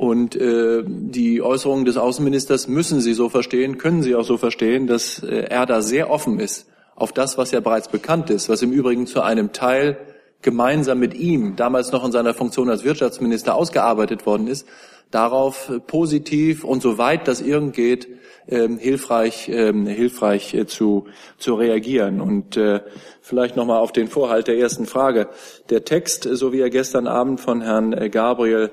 [0.00, 4.86] Und äh, die Äußerungen des Außenministers müssen Sie so verstehen, können Sie auch so verstehen,
[4.86, 8.62] dass äh, er da sehr offen ist auf das, was ja bereits bekannt ist, was
[8.62, 9.98] im Übrigen zu einem Teil
[10.40, 14.66] gemeinsam mit ihm, damals noch in seiner Funktion als Wirtschaftsminister, ausgearbeitet worden ist,
[15.10, 18.08] darauf positiv und soweit das irgend geht,
[18.46, 22.22] äh, hilfreich, äh, hilfreich äh, zu, zu reagieren.
[22.22, 22.80] Und äh,
[23.20, 25.28] vielleicht nochmal auf den Vorhalt der ersten Frage.
[25.68, 28.70] Der Text, so wie er gestern Abend von Herrn äh, Gabriel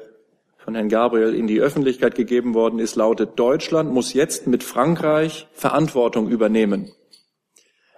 [0.67, 5.47] von Herrn Gabriel in die Öffentlichkeit gegeben worden ist, lautet, Deutschland muss jetzt mit Frankreich
[5.53, 6.91] Verantwortung übernehmen.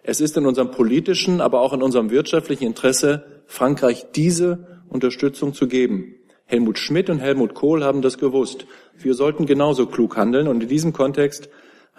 [0.03, 5.67] Es ist in unserem politischen, aber auch in unserem wirtschaftlichen Interesse, Frankreich diese Unterstützung zu
[5.67, 6.13] geben.
[6.45, 8.67] Helmut Schmidt und Helmut Kohl haben das gewusst.
[8.95, 11.49] Wir sollten genauso klug handeln und in diesem Kontext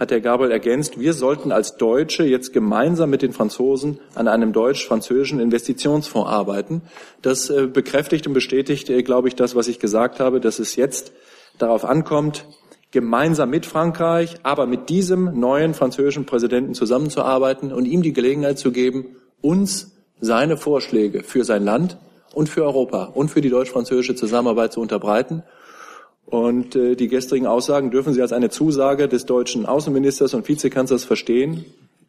[0.01, 4.55] hat Herr Gabel ergänzt, wir sollten als Deutsche jetzt gemeinsam mit den Franzosen an einem
[4.55, 6.81] deutsch-französischen Investitionsfonds arbeiten.
[7.21, 10.75] Das äh, bekräftigt und bestätigt, äh, glaube ich, das, was ich gesagt habe, dass es
[10.75, 11.13] jetzt
[11.59, 12.47] darauf ankommt,
[12.93, 18.73] gemeinsam mit Frankreich, aber mit diesem neuen französischen Präsidenten zusammenzuarbeiten und ihm die Gelegenheit zu
[18.73, 21.99] geben, uns seine Vorschläge für sein Land
[22.33, 25.43] und für Europa und für die deutsch-französische Zusammenarbeit zu unterbreiten
[26.31, 31.05] und äh, die gestrigen Aussagen dürfen Sie als eine Zusage des deutschen Außenministers und Vizekanzlers
[31.05, 31.65] verstehen,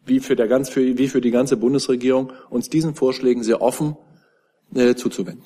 [0.05, 3.97] wie für, der ganz, für, wie für die ganze Bundesregierung, uns diesen Vorschlägen sehr offen
[4.75, 5.45] äh, zuzuwenden.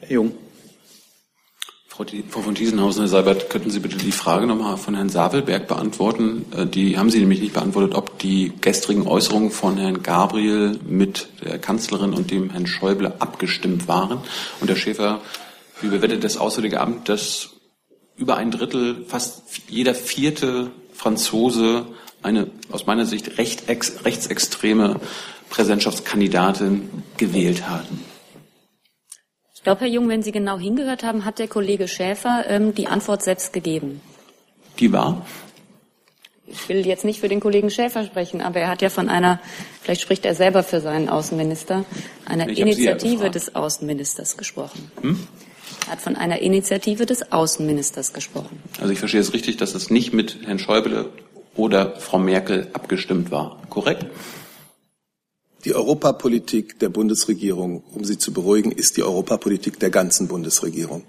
[0.00, 0.32] Herr Jung.
[1.88, 5.66] Frau, Frau von Thiesenhausen, Herr Seibert, könnten Sie bitte die Frage nochmal von Herrn Sabelberg
[5.66, 6.44] beantworten?
[6.54, 11.28] Äh, die haben Sie nämlich nicht beantwortet, ob die gestrigen Äußerungen von Herrn Gabriel mit
[11.42, 14.18] der Kanzlerin und dem Herrn Schäuble abgestimmt waren.
[14.60, 15.22] Und Herr Schäfer,
[15.80, 17.50] wie bewertet das Auswärtige Amt das
[18.20, 21.86] über ein Drittel, fast jeder vierte Franzose
[22.22, 25.00] eine aus meiner Sicht recht ex, rechtsextreme
[25.48, 28.04] Präsidentschaftskandidatin gewählt haben.
[29.54, 32.86] Ich glaube, Herr Jung, wenn Sie genau hingehört haben, hat der Kollege Schäfer ähm, die
[32.86, 34.02] Antwort selbst gegeben.
[34.78, 35.26] Die war?
[36.46, 39.40] Ich will jetzt nicht für den Kollegen Schäfer sprechen, aber er hat ja von einer,
[39.82, 41.84] vielleicht spricht er selber für seinen Außenminister,
[42.26, 44.90] einer Initiative des Außenministers gesprochen.
[45.00, 45.26] Hm?
[45.86, 48.62] Er hat von einer Initiative des Außenministers gesprochen.
[48.80, 51.10] Also ich verstehe es richtig, dass es nicht mit Herrn Schäuble
[51.56, 53.60] oder Frau Merkel abgestimmt war.
[53.68, 54.06] Korrekt?
[55.64, 61.04] Die Europapolitik der Bundesregierung, um Sie zu beruhigen, ist die Europapolitik der ganzen Bundesregierung.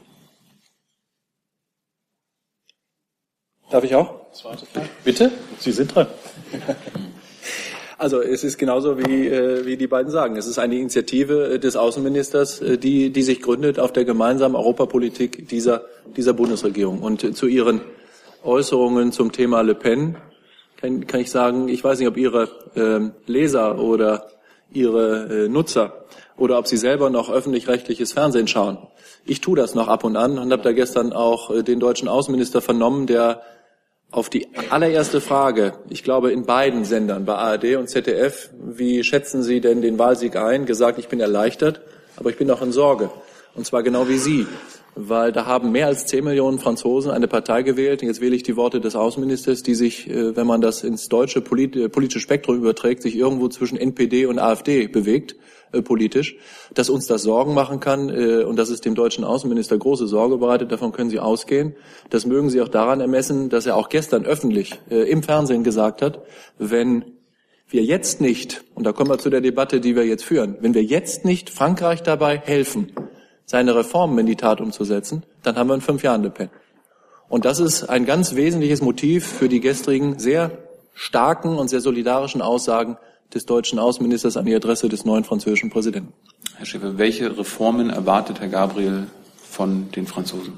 [3.69, 4.33] Darf ich auch?
[4.33, 4.89] Zweite Frage.
[5.05, 5.31] Bitte?
[5.59, 6.07] Sie sind dran.
[8.01, 10.35] Also es ist genauso wie, äh, wie die beiden sagen.
[10.35, 14.55] Es ist eine Initiative äh, des Außenministers, äh, die, die sich gründet auf der gemeinsamen
[14.55, 15.83] Europapolitik dieser,
[16.17, 17.03] dieser Bundesregierung.
[17.03, 17.81] Und äh, zu Ihren
[18.43, 20.17] Äußerungen zum Thema Le Pen
[20.77, 24.31] kann, kann ich sagen, ich weiß nicht, ob Ihre ähm, Leser oder
[24.73, 26.05] Ihre äh, Nutzer
[26.37, 28.79] oder ob Sie selber noch öffentlich-rechtliches Fernsehen schauen.
[29.25, 32.07] Ich tue das noch ab und an und habe da gestern auch äh, den deutschen
[32.07, 33.43] Außenminister vernommen, der
[34.11, 39.41] auf die allererste Frage, ich glaube in beiden Sendern, bei ARD und ZDF, wie schätzen
[39.41, 41.81] Sie denn den Wahlsieg ein, gesagt, ich bin erleichtert,
[42.17, 43.09] aber ich bin auch in Sorge.
[43.55, 44.47] Und zwar genau wie Sie,
[44.95, 48.01] weil da haben mehr als zehn Millionen Franzosen eine Partei gewählt.
[48.01, 51.07] Und jetzt wähle ich die Worte des Außenministers, die sich, äh, wenn man das ins
[51.07, 55.35] deutsche äh, politische Spektrum überträgt, sich irgendwo zwischen NPD und AfD bewegt
[55.71, 56.35] äh, politisch,
[56.73, 60.71] dass uns das Sorgen machen kann und dass es dem deutschen Außenminister große Sorge bereitet,
[60.71, 61.75] davon können Sie ausgehen.
[62.09, 66.21] Das mögen Sie auch daran ermessen, dass er auch gestern öffentlich im Fernsehen gesagt hat,
[66.57, 67.05] wenn
[67.69, 70.73] wir jetzt nicht, und da kommen wir zu der Debatte, die wir jetzt führen, wenn
[70.73, 72.91] wir jetzt nicht Frankreich dabei helfen,
[73.51, 76.49] seine Reformen in die Tat umzusetzen, dann haben wir in fünf Jahren Le Pen.
[77.27, 80.51] Und das ist ein ganz wesentliches Motiv für die gestrigen sehr
[80.93, 82.97] starken und sehr solidarischen Aussagen
[83.33, 86.13] des deutschen Außenministers an die Adresse des neuen französischen Präsidenten.
[86.55, 90.53] Herr Schäfer, welche Reformen erwartet Herr Gabriel von den Franzosen?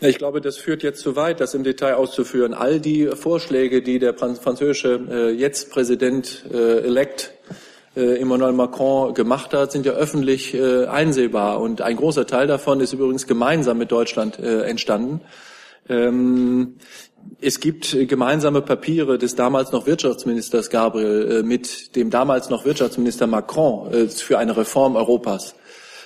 [0.00, 2.52] Ich glaube, das führt jetzt zu weit, das im Detail auszuführen.
[2.54, 7.32] All die Vorschläge, die der französische äh, jetzt Präsident äh, elect
[7.98, 11.60] äh, Emmanuel Macron gemacht hat, sind ja öffentlich äh, einsehbar.
[11.60, 15.20] Und ein großer Teil davon ist übrigens gemeinsam mit Deutschland äh, entstanden.
[15.88, 16.76] Ähm,
[17.40, 23.26] es gibt gemeinsame Papiere des damals noch Wirtschaftsministers Gabriel äh, mit dem damals noch Wirtschaftsminister
[23.26, 25.54] Macron äh, für eine Reform Europas,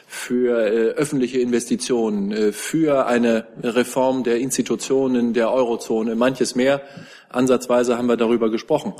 [0.06, 6.82] für äh, öffentliche Investitionen, für eine Reform der Institutionen der Eurozone, manches mehr.
[7.28, 8.94] Ansatzweise haben wir darüber gesprochen.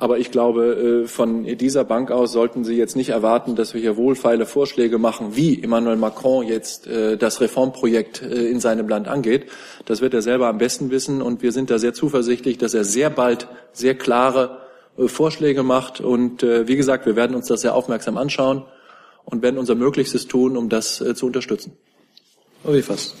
[0.00, 3.82] Aber ich glaube, äh, von dieser Bank aus sollten Sie jetzt nicht erwarten, dass wir
[3.82, 9.08] hier wohlfeile Vorschläge machen, wie Emmanuel Macron jetzt äh, das Reformprojekt äh, in seinem Land
[9.08, 9.50] angeht.
[9.84, 11.20] Das wird er selber am besten wissen.
[11.20, 14.62] Und wir sind da sehr zuversichtlich, dass er sehr bald sehr klare
[14.96, 16.00] Vorschläge macht.
[16.00, 18.64] Und wie gesagt, wir werden uns das sehr aufmerksam anschauen
[19.24, 21.72] und werden unser Möglichstes tun, um das zu unterstützen.
[22.64, 23.14] Wie fast.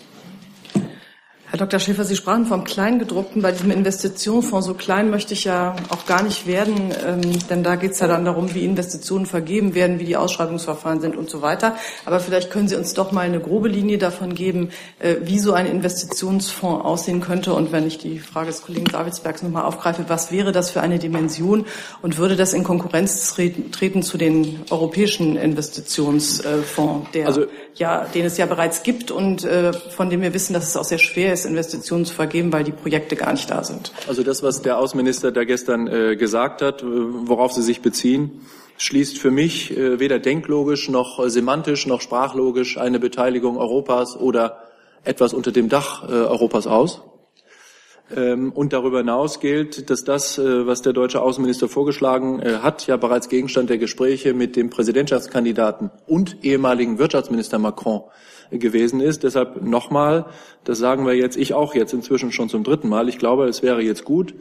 [1.50, 1.80] Herr Dr.
[1.80, 3.42] Schäfer, Sie sprachen vom Kleingedruckten.
[3.42, 7.74] Bei diesem Investitionsfonds, so klein möchte ich ja auch gar nicht werden, ähm, denn da
[7.74, 11.42] geht es ja dann darum, wie Investitionen vergeben werden, wie die Ausschreibungsverfahren sind und so
[11.42, 11.74] weiter.
[12.04, 15.52] Aber vielleicht können Sie uns doch mal eine grobe Linie davon geben, äh, wie so
[15.52, 17.52] ein Investitionsfonds aussehen könnte.
[17.52, 21.00] Und wenn ich die Frage des Kollegen Davidsbergs nochmal aufgreife, was wäre das für eine
[21.00, 21.66] Dimension
[22.00, 28.36] und würde das in Konkurrenz treten, zu den europäischen Investitionsfonds, der, also, ja, den es
[28.36, 31.39] ja bereits gibt und äh, von dem wir wissen, dass es auch sehr schwer ist,
[31.44, 33.92] Investitionen zu vergeben, weil die Projekte gar nicht da sind.
[34.08, 38.40] Also das, was der Außenminister da gestern äh, gesagt hat, äh, worauf Sie sich beziehen,
[38.80, 44.64] schließt für mich äh, weder denklogisch noch äh, semantisch noch sprachlogisch eine Beteiligung Europas oder
[45.04, 47.02] etwas unter dem Dach äh, Europas aus.
[48.16, 52.96] Ähm, und darüber hinaus gilt, dass das, äh, was der deutsche Außenminister vorgeschlagen hat, ja
[52.96, 58.02] bereits Gegenstand der Gespräche mit dem Präsidentschaftskandidaten und ehemaligen Wirtschaftsminister Macron
[58.50, 59.22] gewesen ist.
[59.22, 60.26] Deshalb nochmal,
[60.64, 63.08] das sagen wir jetzt, ich auch jetzt inzwischen schon zum dritten Mal.
[63.08, 64.34] Ich glaube, es wäre jetzt gut,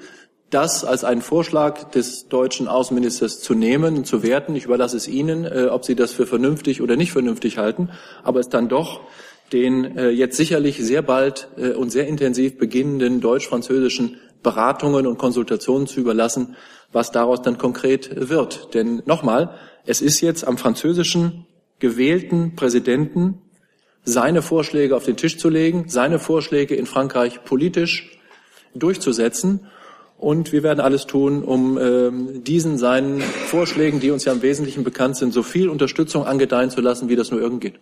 [0.49, 4.55] das als einen Vorschlag des deutschen Außenministers zu nehmen und zu werten.
[4.55, 7.89] Ich überlasse es Ihnen, äh, ob Sie das für vernünftig oder nicht vernünftig halten,
[8.23, 9.01] aber es dann doch
[9.53, 15.87] den äh, jetzt sicherlich sehr bald äh, und sehr intensiv beginnenden deutsch-französischen Beratungen und Konsultationen
[15.87, 16.55] zu überlassen,
[16.91, 18.73] was daraus dann konkret wird.
[18.73, 21.45] Denn nochmal, es ist jetzt am französischen
[21.79, 23.41] gewählten Präsidenten
[24.03, 28.19] seine Vorschläge auf den Tisch zu legen, seine Vorschläge in Frankreich politisch
[28.75, 29.67] durchzusetzen.
[30.17, 34.83] Und wir werden alles tun, um ähm, diesen seinen Vorschlägen, die uns ja im Wesentlichen
[34.83, 37.79] bekannt sind, so viel Unterstützung angedeihen zu lassen, wie das nur irgend geht.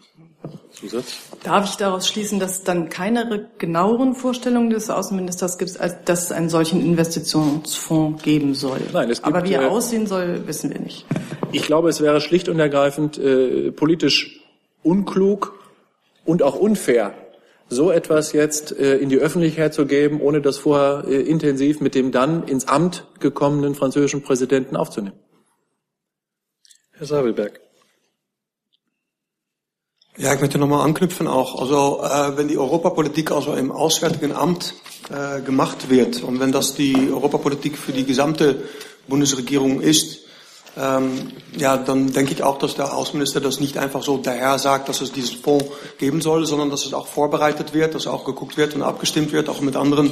[0.71, 1.17] Zusatz?
[1.43, 6.25] Darf ich daraus schließen, dass es dann keine genaueren Vorstellungen des Außenministers gibt, als dass
[6.25, 8.81] es einen solchen Investitionsfonds geben soll?
[8.93, 11.05] Nein, es gibt, Aber wie er äh, aussehen soll, wissen wir nicht.
[11.51, 14.41] Ich glaube, es wäre schlicht und ergreifend äh, politisch
[14.83, 15.56] unklug,
[16.27, 17.13] und auch unfair,
[17.69, 21.95] so etwas jetzt äh, in die Öffentlichkeit zu geben, ohne das vorher äh, intensiv mit
[21.95, 25.17] dem dann ins Amt gekommenen französischen Präsidenten aufzunehmen.
[26.91, 27.59] Herr Sabelberg.
[30.17, 31.61] Ja, ich möchte nochmal anknüpfen auch.
[31.61, 34.73] Also äh, wenn die Europapolitik also im Auswärtigen Amt
[35.09, 38.63] äh, gemacht wird und wenn das die Europapolitik für die gesamte
[39.07, 40.26] Bundesregierung ist,
[40.79, 44.89] ähm, ja, dann denke ich auch, dass der Außenminister das nicht einfach so daher sagt,
[44.89, 45.65] dass es diesen Fonds
[45.97, 49.49] geben soll, sondern dass es auch vorbereitet wird, dass auch geguckt wird und abgestimmt wird,
[49.49, 50.11] auch mit anderen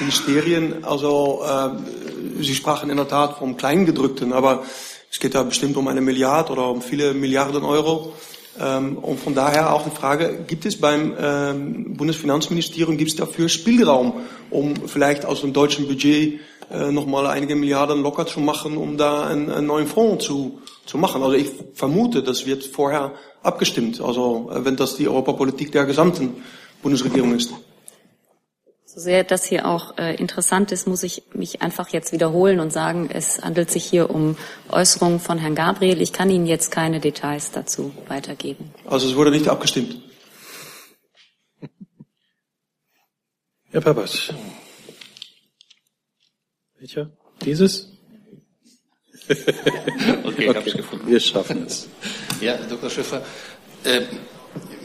[0.00, 0.84] Ministerien.
[0.84, 4.62] Also äh, Sie sprachen in der Tat vom Kleingedrückten, aber
[5.10, 8.12] es geht da bestimmt um eine Milliarde oder um viele Milliarden Euro.
[8.60, 13.48] Ähm, und von daher auch eine Frage, gibt es beim ähm, Bundesfinanzministerium, gibt es dafür
[13.48, 14.14] Spielraum,
[14.50, 16.40] um vielleicht aus dem deutschen Budget
[16.74, 20.98] äh, nochmal einige Milliarden locker zu machen, um da einen, einen neuen Fonds zu, zu
[20.98, 21.22] machen.
[21.22, 26.42] Also ich vermute, das wird vorher abgestimmt, also äh, wenn das die Europapolitik der gesamten
[26.82, 27.54] Bundesregierung ist.
[28.84, 32.72] So sehr das hier auch äh, interessant ist, muss ich mich einfach jetzt wiederholen und
[32.72, 34.36] sagen, es handelt sich hier um
[34.70, 36.00] Äußerungen von Herrn Gabriel.
[36.00, 38.72] Ich kann Ihnen jetzt keine Details dazu weitergeben.
[38.86, 40.00] Also es wurde nicht abgestimmt.
[43.70, 44.32] Herr Papas.
[46.84, 47.10] Welcher?
[47.42, 47.88] Dieses?
[49.26, 51.06] okay, ich habe es gefunden.
[51.08, 51.88] Wir schaffen es.
[52.42, 52.90] Ja, Dr.
[52.90, 53.22] Schäfer,
[53.84, 54.02] äh,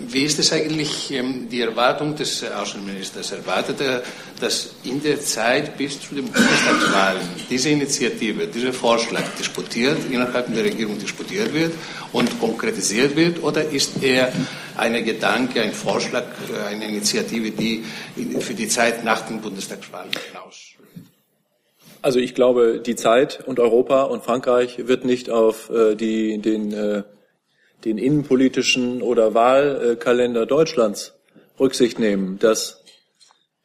[0.07, 3.33] wie ist es eigentlich ähm, die Erwartung des Außenministers?
[3.33, 4.01] Erwartet er,
[4.39, 10.63] dass in der Zeit bis zu den Bundestagswahlen diese Initiative, dieser Vorschlag diskutiert, innerhalb der
[10.63, 11.73] Regierung diskutiert wird
[12.13, 13.43] und konkretisiert wird?
[13.43, 14.31] Oder ist er
[14.77, 16.27] ein Gedanke, ein Vorschlag,
[16.65, 17.83] eine Initiative, die
[18.39, 20.68] für die Zeit nach den Bundestagswahlen hinaus
[22.01, 26.73] also ich glaube, die Zeit und Europa und Frankreich wird nicht auf äh, die, den,
[26.73, 27.03] äh,
[27.85, 31.15] den innenpolitischen oder Wahlkalender Deutschlands
[31.59, 32.83] Rücksicht nehmen, dass,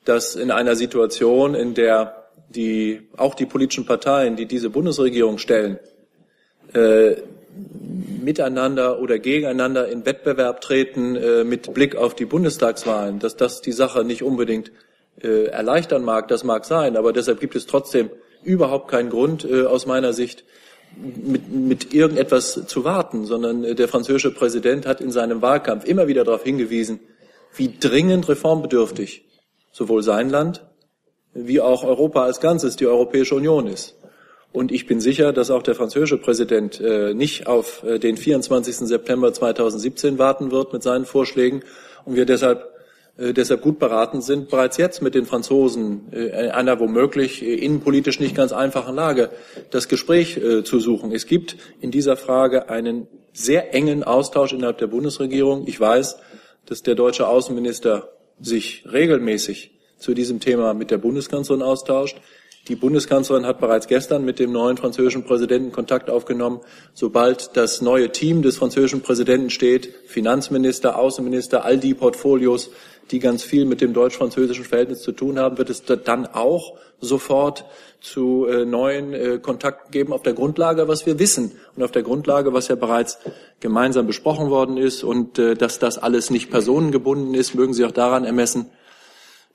[0.05, 5.79] dass in einer Situation, in der die, auch die politischen Parteien, die diese Bundesregierung stellen,
[6.73, 7.17] äh,
[8.21, 13.73] miteinander oder gegeneinander in Wettbewerb treten äh, mit Blick auf die Bundestagswahlen, dass das die
[13.73, 14.73] Sache nicht unbedingt
[15.23, 18.11] äh, erleichtern mag, das mag sein, aber deshalb gibt es trotzdem
[18.45, 20.45] überhaupt keinen Grund äh, aus meiner Sicht,
[20.97, 26.07] mit, mit irgendetwas zu warten, sondern äh, der französische Präsident hat in seinem Wahlkampf immer
[26.07, 27.01] wieder darauf hingewiesen,
[27.57, 29.25] wie dringend reformbedürftig
[29.73, 30.65] sowohl sein Land
[31.35, 33.97] wie auch Europa als Ganzes, die Europäische Union ist.
[34.53, 38.77] Und ich bin sicher, dass auch der französische Präsident äh, nicht auf äh, den 24.
[38.77, 41.63] September 2017 warten wird mit seinen Vorschlägen
[42.05, 42.74] und wir deshalb
[43.17, 48.19] deshalb gut beraten sind, bereits jetzt mit den Franzosen äh, in einer womöglich äh, innenpolitisch
[48.21, 49.31] nicht ganz einfachen Lage
[49.71, 51.13] das Gespräch zu suchen.
[51.13, 55.67] Es gibt in dieser Frage einen sehr engen Austausch innerhalb der Bundesregierung.
[55.67, 56.17] Ich weiß,
[56.67, 58.09] dass der deutsche Außenminister
[58.41, 62.21] sich regelmäßig zu diesem Thema mit der Bundeskanzlerin austauscht.
[62.69, 66.61] Die Bundeskanzlerin hat bereits gestern mit dem neuen französischen Präsidenten Kontakt aufgenommen.
[66.95, 72.71] Sobald das neue Team des französischen Präsidenten steht, Finanzminister, Außenminister, all die Portfolios,
[73.11, 77.67] die ganz viel mit dem deutsch-französischen Verhältnis zu tun haben, wird es dann auch sofort
[78.01, 82.03] zu äh, neuen äh, Kontakten geben auf der Grundlage, was wir wissen und auf der
[82.03, 83.19] Grundlage, was ja bereits
[83.61, 87.93] gemeinsam besprochen worden ist und äh, dass das alles nicht personengebunden ist, mögen Sie auch
[87.93, 88.71] daran ermessen,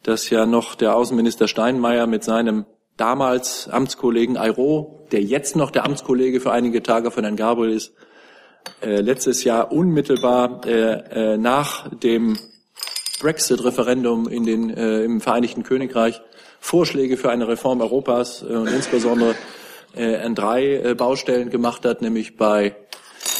[0.03, 2.65] dass ja noch der Außenminister Steinmeier mit seinem
[2.99, 7.93] damals Amtskollegen Airo, der jetzt noch der Amtskollege für einige Tage von Herrn Gabriel ist,
[8.81, 12.37] äh, letztes Jahr unmittelbar äh, äh, nach dem
[13.21, 16.21] Brexit-Referendum in den, äh, im Vereinigten Königreich
[16.59, 19.35] Vorschläge für eine Reform Europas äh, und insbesondere
[19.95, 22.75] äh, an drei äh, Baustellen gemacht hat, nämlich bei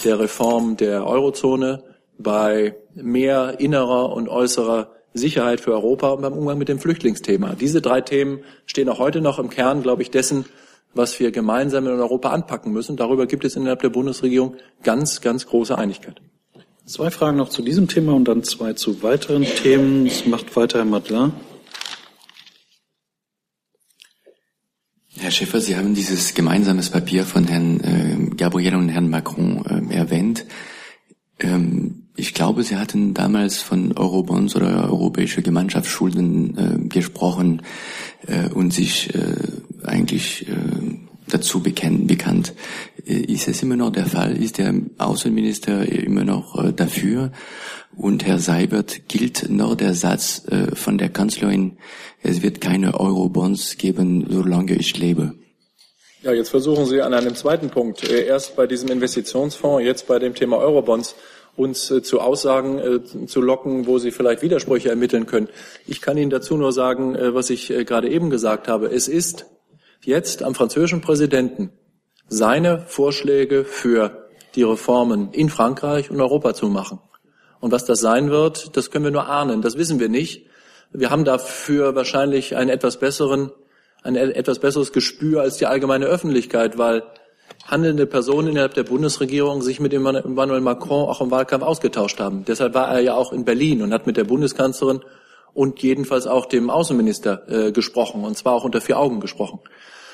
[0.04, 1.84] der Reform der Eurozone,
[2.18, 7.56] bei mehr innerer und äußerer Sicherheit für Europa und beim Umgang mit dem Flüchtlingsthema.
[7.56, 10.46] Diese drei Themen stehen auch heute noch im Kern, glaube ich, dessen,
[10.94, 12.98] was wir gemeinsam in Europa anpacken müssen.
[12.98, 16.22] Darüber gibt es innerhalb der Bundesregierung ganz, ganz große Einigkeit.
[16.86, 20.06] Zwei Fragen noch zu diesem Thema und dann zwei zu weiteren Themen.
[20.06, 21.32] Das macht weiter Herr Madler.
[25.16, 29.96] Herr Schäfer, Sie haben dieses gemeinsames Papier von Herrn äh, Gabriel und Herrn Macron äh,
[29.96, 30.46] erwähnt.
[31.40, 37.62] Ähm, ich glaube, Sie hatten damals von Eurobonds oder europäische Gemeinschaftsschulden äh, gesprochen
[38.28, 39.22] äh, und sich äh,
[39.84, 40.54] eigentlich äh,
[41.28, 42.08] dazu bekannt.
[42.08, 42.54] bekannt.
[43.08, 44.36] Äh, ist es immer noch der Fall?
[44.36, 47.32] Ist der Außenminister immer noch äh, dafür?
[47.96, 51.78] Und Herr Seibert, gilt noch der Satz von der Kanzlerin,
[52.22, 55.34] es wird keine Eurobonds geben, solange ich lebe?
[56.22, 60.36] Ja, jetzt versuchen Sie an einem zweiten Punkt, erst bei diesem Investitionsfonds, jetzt bei dem
[60.36, 61.16] Thema Eurobonds,
[61.60, 65.50] uns zu Aussagen zu locken, wo Sie vielleicht Widersprüche ermitteln können.
[65.86, 68.88] Ich kann Ihnen dazu nur sagen, was ich gerade eben gesagt habe.
[68.88, 69.46] Es ist
[70.04, 71.72] jetzt am französischen Präsidenten,
[72.30, 77.00] seine Vorschläge für die Reformen in Frankreich und Europa zu machen.
[77.60, 79.62] Und was das sein wird, das können wir nur ahnen.
[79.62, 80.48] Das wissen wir nicht.
[80.92, 83.52] Wir haben dafür wahrscheinlich einen etwas besseren,
[84.02, 87.04] ein etwas besseres Gespür als die allgemeine Öffentlichkeit, weil
[87.70, 92.44] handelnde Personen innerhalb der Bundesregierung sich mit Emmanuel Macron auch im Wahlkampf ausgetauscht haben.
[92.46, 95.02] Deshalb war er ja auch in Berlin und hat mit der Bundeskanzlerin
[95.54, 99.60] und jedenfalls auch dem Außenminister äh, gesprochen, und zwar auch unter vier Augen gesprochen.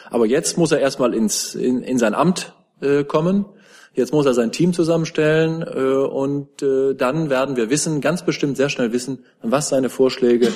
[0.10, 3.46] Aber jetzt muss er erstmal ins, in, in sein Amt äh, kommen.
[3.94, 8.58] Jetzt muss er sein Team zusammenstellen äh, und äh, dann werden wir wissen, ganz bestimmt
[8.58, 10.52] sehr schnell wissen, was seine Vorschläge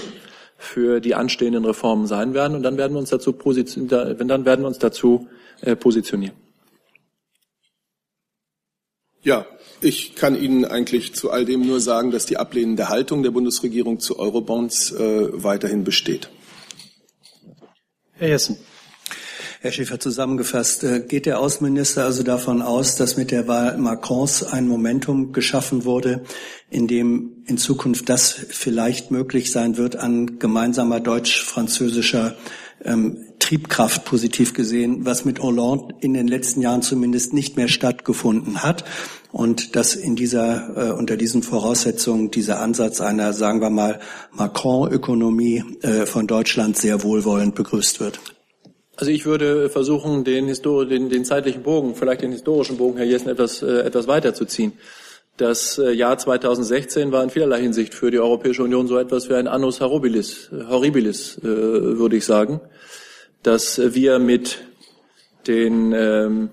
[0.58, 2.56] für die anstehenden Reformen sein werden.
[2.56, 5.28] Und dann werden wir uns dazu, positionieren, dann werden wir uns dazu
[5.62, 6.49] äh, positionieren.
[9.22, 9.46] Ja,
[9.82, 14.00] ich kann Ihnen eigentlich zu all dem nur sagen, dass die ablehnende Haltung der Bundesregierung
[14.00, 16.30] zu Eurobonds äh, weiterhin besteht.
[18.14, 18.58] Herr Jessen.
[19.62, 24.44] Herr Schäfer, zusammengefasst, äh, geht der Außenminister also davon aus, dass mit der Wahl Macrons
[24.44, 26.24] ein Momentum geschaffen wurde,
[26.70, 32.38] in dem in Zukunft das vielleicht möglich sein wird, an gemeinsamer deutsch-französischer
[32.86, 38.64] ähm, Triebkraft positiv gesehen, was mit Hollande in den letzten Jahren zumindest nicht mehr stattgefunden
[38.64, 38.84] hat
[39.32, 44.00] und dass in dieser, äh, unter diesen Voraussetzungen dieser Ansatz einer, sagen wir mal,
[44.32, 48.20] Macron-Ökonomie äh, von Deutschland sehr wohlwollend begrüßt wird.
[48.96, 53.06] Also ich würde versuchen, den, Histor den, den zeitlichen Bogen, vielleicht den historischen Bogen, Herr
[53.06, 54.74] Jessen, etwas, äh, etwas weiterzuziehen.
[55.38, 59.36] Das äh, Jahr 2016 war in vielerlei Hinsicht für die Europäische Union so etwas wie
[59.36, 62.60] ein Annus Horribilis, horribilis äh, würde ich sagen,
[63.44, 64.60] dass wir mit
[65.48, 66.50] den, ähm,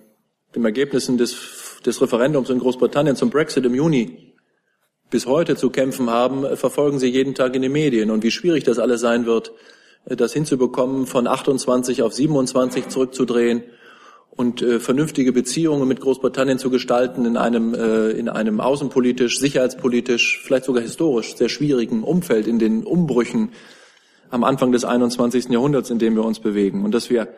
[0.55, 1.37] den Ergebnissen des,
[1.85, 4.35] des Referendums in Großbritannien zum Brexit im Juni
[5.11, 8.11] bis heute zu kämpfen haben, verfolgen Sie jeden Tag in den Medien.
[8.11, 9.53] Und wie schwierig das alles sein wird,
[10.05, 13.63] das hinzubekommen, von 28 auf 27 zurückzudrehen
[14.31, 20.43] und äh, vernünftige Beziehungen mit Großbritannien zu gestalten in einem, äh, in einem außenpolitisch, sicherheitspolitisch,
[20.45, 23.53] vielleicht sogar historisch sehr schwierigen Umfeld, in den Umbrüchen
[24.37, 25.49] am Anfang des 21.
[25.49, 26.85] Jahrhunderts, in dem wir uns bewegen.
[26.85, 27.29] Und dass wir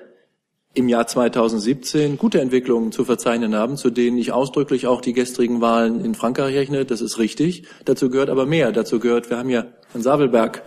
[0.74, 5.61] im Jahr 2017 gute Entwicklungen zu verzeichnen haben, zu denen ich ausdrücklich auch die gestrigen
[5.61, 6.84] Wahlen in Frankreich rechne.
[6.84, 7.68] Das ist richtig.
[7.84, 8.72] Dazu gehört aber mehr.
[8.72, 10.62] Dazu gehört, wir haben ja Herrn Sabelberg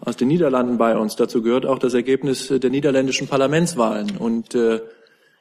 [0.00, 1.16] aus den Niederlanden bei uns.
[1.16, 4.80] Dazu gehört auch das Ergebnis der niederländischen Parlamentswahlen und äh,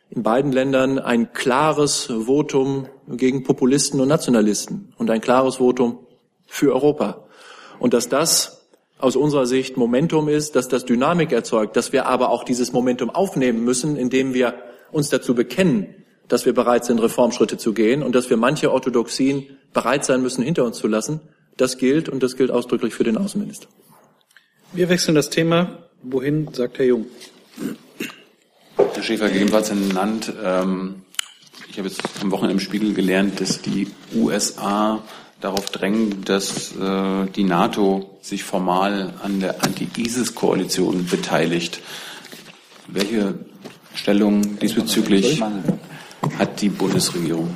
[0.09, 5.99] in beiden Ländern ein klares Votum gegen Populisten und Nationalisten und ein klares Votum
[6.47, 7.25] für Europa.
[7.77, 8.58] Und dass das
[8.99, 13.09] aus unserer Sicht Momentum ist, dass das Dynamik erzeugt, dass wir aber auch dieses Momentum
[13.09, 14.53] aufnehmen müssen, indem wir
[14.91, 15.95] uns dazu bekennen,
[16.27, 20.43] dass wir bereit sind, Reformschritte zu gehen und dass wir manche Orthodoxien bereit sein müssen,
[20.43, 21.21] hinter uns zu lassen.
[21.57, 23.67] Das gilt und das gilt ausdrücklich für den Außenminister.
[24.73, 25.79] Wir wechseln das Thema.
[26.03, 27.07] Wohin, sagt Herr Jung.
[28.77, 30.31] Herr Schäfer, gegebenenfalls ernannt.
[30.43, 31.03] Ähm,
[31.69, 35.03] ich habe jetzt am Wochenende im Spiegel gelernt, dass die USA
[35.41, 41.81] darauf drängen, dass äh, die NATO sich formal an der Anti-ISIS-Koalition beteiligt.
[42.87, 43.35] Welche
[43.95, 45.41] Stellung diesbezüglich
[46.37, 47.55] hat die Bundesregierung?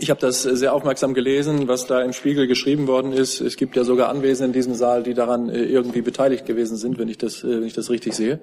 [0.00, 3.40] Ich habe das sehr aufmerksam gelesen, was da im Spiegel geschrieben worden ist.
[3.40, 6.98] Es gibt ja sogar Anwesende in diesem Saal, die daran äh, irgendwie beteiligt gewesen sind,
[6.98, 8.40] wenn ich das, äh, wenn ich das richtig sehe.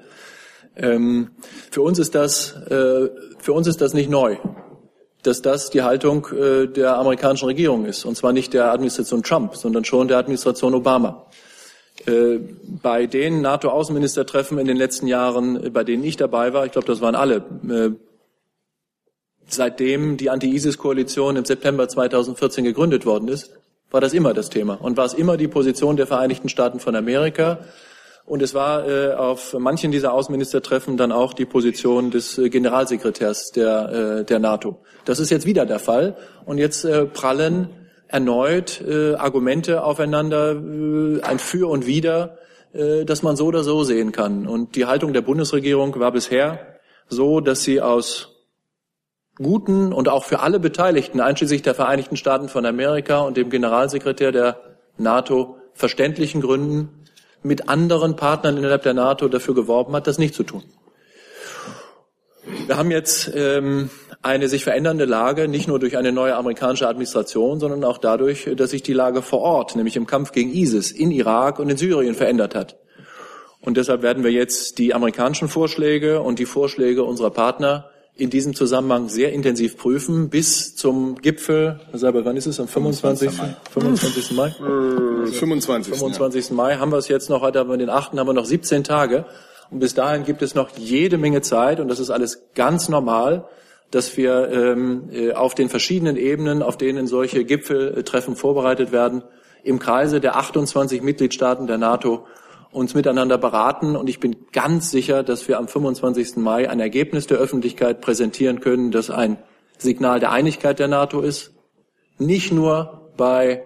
[0.76, 1.30] Ähm,
[1.72, 4.38] für uns ist das, äh, für uns ist das nicht neu,
[5.26, 9.86] dass das die Haltung der amerikanischen Regierung ist, und zwar nicht der Administration Trump, sondern
[9.86, 11.26] schon der Administration Obama.
[12.82, 17.02] Bei den NATO-Außenministertreffen in den letzten Jahren, bei denen ich dabei war, ich glaube, das
[17.02, 17.44] waren alle,
[19.48, 23.52] seitdem die Anti-ISIS-Koalition im September 2014 gegründet worden ist,
[23.92, 26.96] war das immer das Thema und war es immer die Position der Vereinigten Staaten von
[26.96, 27.60] Amerika.
[28.26, 33.52] Und es war äh, auf manchen dieser Außenministertreffen dann auch die Position des äh, Generalsekretärs
[33.52, 33.90] der,
[34.22, 34.80] äh, der NATO.
[35.06, 36.18] Das ist jetzt wieder der Fall.
[36.44, 37.70] Und jetzt äh, prallen
[38.08, 42.40] erneut äh, Argumente aufeinander, äh, ein Für und Wider,
[42.74, 44.48] äh, dass man so oder so sehen kann.
[44.48, 48.32] Und die Haltung der Bundesregierung war bisher so, dass sie aus
[49.38, 54.32] guten und auch für alle Beteiligten, einschließlich der Vereinigten Staaten von Amerika und dem Generalsekretär
[54.32, 54.62] der
[54.98, 57.05] NATO, verständlichen Gründen
[57.46, 60.64] mit anderen Partnern innerhalb der NATO dafür geworben hat, das nicht zu tun.
[62.68, 63.90] Wir haben jetzt ähm,
[64.22, 68.72] eine sich verändernde Lage, nicht nur durch eine neue amerikanische Administration, sondern auch dadurch, dass
[68.72, 72.16] sich die Lage vor Ort, nämlich im Kampf gegen ISIS in Irak und in Syrien
[72.16, 72.78] verändert hat.
[73.62, 78.56] Und deshalb werden wir jetzt die amerikanischen Vorschläge und die Vorschläge unserer Partner in diesem
[78.56, 81.82] Zusammenhang sehr intensiv prüfen bis zum Gipfel.
[81.94, 82.60] Seibert, wann ist es?
[82.60, 83.30] Am 25.
[83.72, 84.32] 25.
[84.32, 84.52] Mai?
[84.52, 85.94] 25.
[85.94, 86.52] 25.
[86.52, 88.14] Mai haben wir es jetzt noch, heute haben wir den 8.
[88.18, 89.26] haben wir noch 17 Tage.
[89.70, 93.48] Und bis dahin gibt es noch jede Menge Zeit und das ist alles ganz normal,
[93.92, 99.24] dass wir ähm, äh, auf den verschiedenen Ebenen, auf denen solche Gipfeltreffen vorbereitet werden,
[99.64, 102.26] im Kreise der 28 Mitgliedstaaten der NATO
[102.72, 106.38] uns miteinander beraten und ich bin ganz sicher, dass wir am 25.
[106.38, 109.38] Mai ein Ergebnis der Öffentlichkeit präsentieren können, das ein
[109.78, 111.54] Signal der Einigkeit der NATO ist.
[112.18, 113.66] Nicht nur bei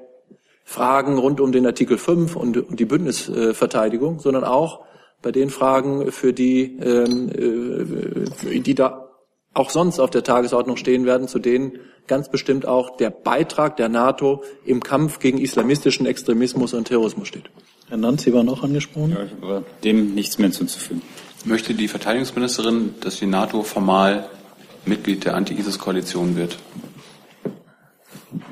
[0.64, 4.86] Fragen rund um den Artikel 5 und, die Bündnisverteidigung, sondern auch
[5.22, 7.30] bei den Fragen, für die, ähm,
[8.48, 9.10] äh, die da
[9.54, 13.90] auch sonst auf der Tagesordnung stehen werden, zu denen ganz bestimmt auch der Beitrag der
[13.90, 17.50] NATO im Kampf gegen islamistischen Extremismus und Terrorismus steht.
[17.90, 19.12] Herr Nanz, war noch angesprochen.
[19.18, 21.02] Ja, ich habe dem nichts mehr hinzuzufügen.
[21.44, 24.30] Möchte die Verteidigungsministerin, dass die NATO formal
[24.86, 26.60] Mitglied der Anti-ISIS-Koalition wird?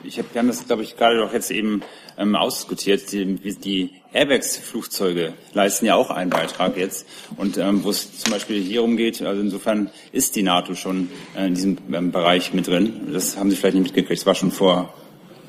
[0.04, 1.84] Ich hab, wir haben das, glaube ich, gerade doch jetzt eben
[2.18, 3.12] ähm, ausdiskutiert.
[3.12, 7.06] Die, die Airbags-Flugzeuge leisten ja auch einen Beitrag jetzt.
[7.36, 11.46] Und ähm, wo es zum Beispiel hier umgeht, also insofern ist die NATO schon äh,
[11.46, 13.10] in diesem ähm, Bereich mit drin.
[13.14, 14.22] Das haben Sie vielleicht nicht mitgekriegt.
[14.22, 14.94] Das war schon vor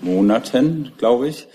[0.03, 1.47] Monaten, glaube ich.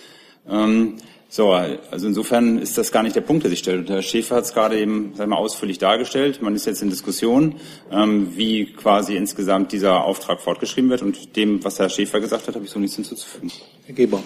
[0.49, 0.97] Ähm,
[1.36, 3.79] so, also insofern ist das gar nicht der Punkt, der sich stellt.
[3.79, 6.43] Und Herr Schäfer hat es gerade eben sagen wir, ausführlich dargestellt.
[6.43, 7.55] Man ist jetzt in Diskussion,
[7.91, 11.01] ähm, wie quasi insgesamt dieser Auftrag fortgeschrieben wird.
[11.01, 13.51] Und dem, was Herr Schäfer gesagt hat, habe ich so nichts hinzuzufügen.
[13.86, 14.21] Herr Geber.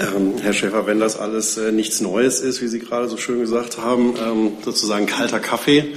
[0.00, 3.38] Ähm, Herr Schäfer, wenn das alles äh, nichts Neues ist, wie Sie gerade so schön
[3.38, 5.94] gesagt haben, ähm, sozusagen kalter Kaffee,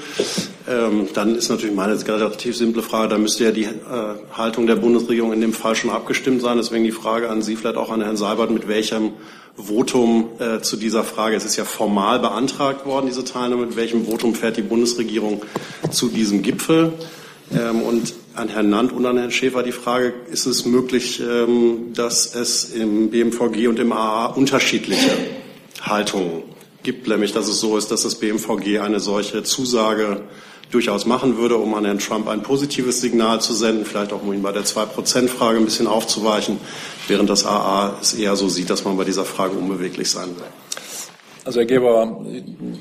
[0.68, 3.70] ähm, dann ist natürlich meine relativ simple Frage, da müsste ja die äh,
[4.34, 6.58] Haltung der Bundesregierung in dem Fall schon abgestimmt sein.
[6.58, 9.14] Deswegen die Frage an Sie, vielleicht auch an Herrn Seibert, mit welchem
[9.56, 11.36] Votum äh, zu dieser Frage.
[11.36, 13.68] Es ist ja formal beantragt worden, diese Teilnahme.
[13.68, 15.42] Mit welchem Votum fährt die Bundesregierung
[15.90, 16.94] zu diesem Gipfel?
[17.52, 21.94] Ähm, und an Herrn Nant und an Herrn Schäfer die Frage, ist es möglich, ähm,
[21.94, 25.12] dass es im BMVG und im AA unterschiedliche
[25.82, 26.44] Haltungen
[26.84, 30.22] gibt, nämlich dass es so ist, dass das BMVG eine solche Zusage
[30.72, 34.34] durchaus machen würde, um an Herrn Trump ein positives Signal zu senden, vielleicht auch um
[34.34, 36.60] ihn bei der Zwei-Prozent-Frage ein bisschen aufzuweichen,
[37.08, 40.46] während das AA es eher so sieht, dass man bei dieser Frage unbeweglich sein will.
[41.48, 42.26] Also Herr Geber,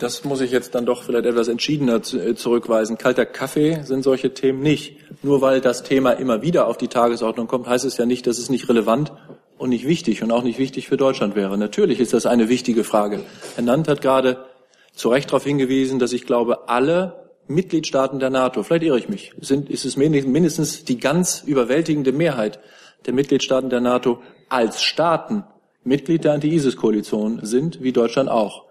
[0.00, 2.98] das muss ich jetzt dann doch vielleicht etwas entschiedener äh, zurückweisen.
[2.98, 4.96] Kalter Kaffee sind solche Themen nicht.
[5.22, 8.38] Nur weil das Thema immer wieder auf die Tagesordnung kommt, heißt es ja nicht, dass
[8.38, 9.12] es nicht relevant
[9.56, 11.56] und nicht wichtig und auch nicht wichtig für Deutschland wäre.
[11.56, 13.20] Natürlich ist das eine wichtige Frage.
[13.54, 14.44] Herr Nant hat gerade
[14.92, 19.32] zu Recht darauf hingewiesen, dass ich glaube, alle Mitgliedstaaten der NATO, vielleicht irre ich mich,
[19.40, 22.58] sind, ist es mindestens die ganz überwältigende Mehrheit
[23.06, 25.44] der Mitgliedstaaten der NATO als Staaten
[25.84, 28.64] Mitglied der Anti-ISIS-Koalition sind, wie Deutschland auch.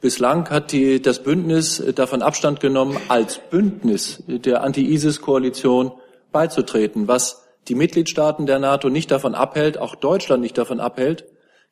[0.00, 5.92] Bislang hat die, das Bündnis davon Abstand genommen, als Bündnis der Anti-ISIS-Koalition
[6.32, 11.24] beizutreten, was die Mitgliedstaaten der NATO nicht davon abhält, auch Deutschland nicht davon abhält,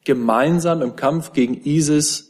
[0.04, 2.27] gemeinsam im Kampf gegen ISIS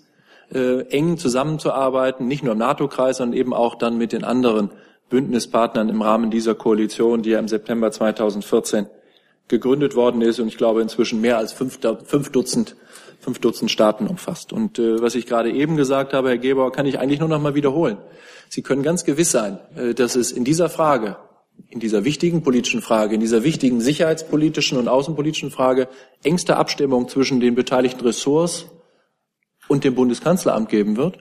[0.53, 4.71] äh, eng zusammenzuarbeiten, nicht nur im NATO-Kreis, sondern eben auch dann mit den anderen
[5.11, 8.87] Bündnispartnern im Rahmen dieser Koalition, die ja im September 2014
[9.49, 12.77] gegründet worden ist und ich glaube inzwischen mehr als fünf, fünf Dutzend
[13.21, 14.53] fünf Dutzend Staaten umfasst.
[14.53, 17.41] Und äh, was ich gerade eben gesagt habe, Herr Gebauer, kann ich eigentlich nur noch
[17.41, 17.99] mal wiederholen.
[18.49, 21.17] Sie können ganz gewiss sein, äh, dass es in dieser Frage,
[21.69, 25.89] in dieser wichtigen politischen Frage, in dieser wichtigen sicherheitspolitischen und außenpolitischen Frage
[26.23, 28.67] engste Abstimmung zwischen den beteiligten Ressorts
[29.69, 31.19] und dem Bundeskanzleramt geben wird.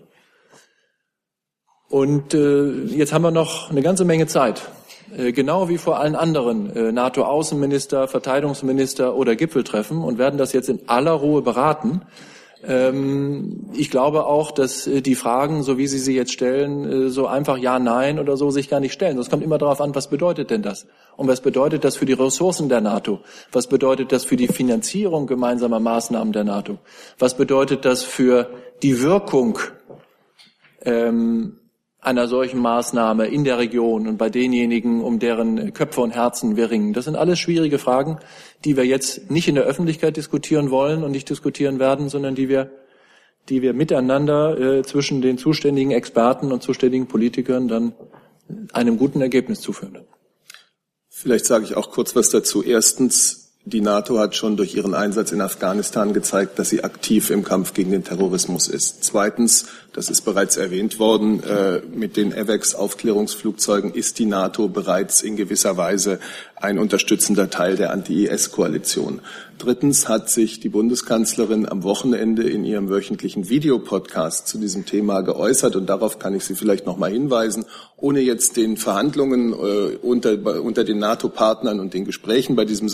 [1.89, 4.69] Und äh, jetzt haben wir noch eine ganze Menge Zeit.
[5.15, 10.69] Äh, genau wie vor allen anderen äh, NATO-Außenminister, Verteidigungsminister oder Gipfeltreffen und werden das jetzt
[10.69, 12.01] in aller Ruhe beraten.
[12.67, 17.27] Ähm, ich glaube auch, dass äh, die Fragen, so wie Sie sie jetzt stellen, so
[17.27, 19.17] einfach Ja, Nein oder so sich gar nicht stellen.
[19.17, 20.85] Es kommt immer darauf an, was bedeutet denn das?
[21.15, 23.21] Und was bedeutet das für die Ressourcen der NATO?
[23.51, 26.77] Was bedeutet das für die Finanzierung gemeinsamer Maßnahmen der NATO?
[27.17, 28.49] Was bedeutet das für
[28.83, 29.57] die Wirkung
[30.81, 31.57] ähm,
[32.07, 36.71] einer solchen Maßnahme in der Region und bei denjenigen, um deren Köpfe und Herzen wir
[36.71, 36.93] ringen?
[36.93, 38.17] Das sind alles schwierige Fragen,
[38.63, 42.47] die wir jetzt nicht in der Öffentlichkeit diskutieren wollen und nicht diskutieren werden, sondern die
[42.47, 42.71] wir,
[43.49, 47.93] die wir miteinander äh, zwischen den zuständigen Experten und zuständigen Politikern dann
[48.71, 49.99] einem guten Ergebnis zuführen.
[51.09, 52.63] Vielleicht sage ich auch kurz was dazu.
[52.63, 57.43] Erstens, die NATO hat schon durch ihren Einsatz in Afghanistan gezeigt, dass sie aktiv im
[57.43, 59.03] Kampf gegen den Terrorismus ist.
[59.03, 59.65] Zweitens,
[59.97, 65.75] das ist bereits erwähnt worden, äh, mit den AVEX-Aufklärungsflugzeugen ist die NATO bereits in gewisser
[65.75, 66.19] Weise
[66.55, 69.21] ein unterstützender Teil der Anti-IS-Koalition.
[69.57, 75.75] Drittens hat sich die Bundeskanzlerin am Wochenende in ihrem wöchentlichen Videopodcast zu diesem Thema geäußert
[75.75, 80.61] und darauf kann ich Sie vielleicht noch mal hinweisen, ohne jetzt den Verhandlungen äh, unter,
[80.61, 82.87] unter den NATO-Partnern und den Gesprächen bei diesem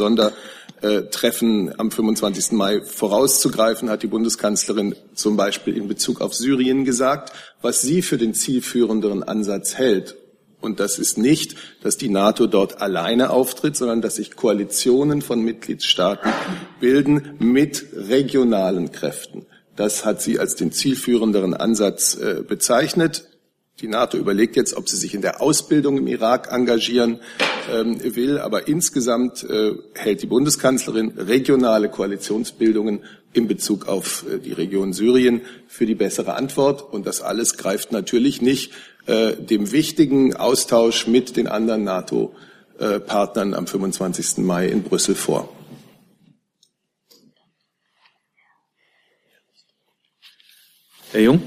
[0.83, 2.51] Sondertreffen am 25.
[2.51, 7.31] Mai vorauszugreifen, hat die Bundeskanzlerin zum Beispiel in Bezug auf Syrien gesagt,
[7.61, 10.17] was sie für den zielführenderen Ansatz hält.
[10.59, 15.41] Und das ist nicht, dass die NATO dort alleine auftritt, sondern dass sich Koalitionen von
[15.41, 16.31] Mitgliedstaaten
[16.79, 23.27] bilden mit regionalen Kräften Das hat sie als den zielführenderen Ansatz äh, bezeichnet.
[23.81, 27.19] Die NATO überlegt jetzt, ob sie sich in der Ausbildung im Irak engagieren
[27.71, 28.37] ähm, will.
[28.37, 33.03] Aber insgesamt äh, hält die Bundeskanzlerin regionale Koalitionsbildungen
[33.33, 36.93] in Bezug auf äh, die Region Syrien für die bessere Antwort.
[36.93, 38.73] Und das alles greift natürlich nicht
[39.07, 44.37] äh, dem wichtigen Austausch mit den anderen NATO-Partnern am 25.
[44.37, 45.49] Mai in Brüssel vor.
[51.11, 51.41] Herr Jung?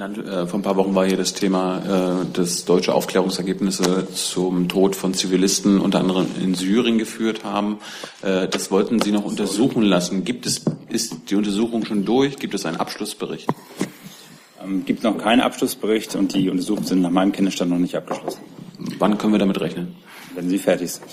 [0.00, 4.94] Äh, vor ein paar Wochen war hier das Thema, äh, dass deutsche Aufklärungsergebnisse zum Tod
[4.94, 7.78] von Zivilisten unter anderem in Syrien geführt haben.
[8.22, 10.24] Äh, das wollten Sie noch untersuchen lassen.
[10.24, 12.36] Gibt es, ist die Untersuchung schon durch?
[12.36, 13.48] Gibt es einen Abschlussbericht?
[14.62, 18.40] Ähm, gibt noch keinen Abschlussbericht und die Untersuchungen sind nach meinem Kenntnisstand noch nicht abgeschlossen.
[18.98, 19.96] Wann können wir damit rechnen?
[20.34, 21.06] Wenn sie fertig sind.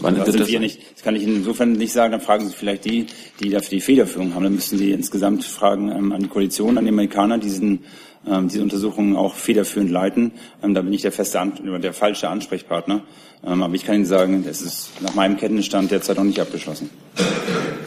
[0.00, 2.12] Wann das, sind das wir nicht, das kann ich insofern nicht sagen.
[2.12, 3.06] Dann fragen Sie vielleicht die,
[3.40, 4.44] die dafür die Federführung haben.
[4.44, 7.84] Dann müssen Sie insgesamt fragen ähm, an die Koalition, an die Amerikaner, die diesen,
[8.30, 10.32] ähm, diese Untersuchungen auch federführend leiten.
[10.62, 13.02] Ähm, da bin ich der feste, An der falsche Ansprechpartner.
[13.44, 16.90] Ähm, aber ich kann Ihnen sagen, es ist nach meinem Kenntnisstand derzeit noch nicht abgeschlossen.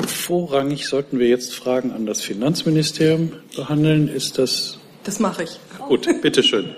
[0.08, 4.08] Vorrangig sollten wir jetzt Fragen an das Finanzministerium behandeln.
[4.08, 4.80] Ist das?
[5.04, 5.60] Das mache ich.
[5.88, 6.76] Gut, bitteschön.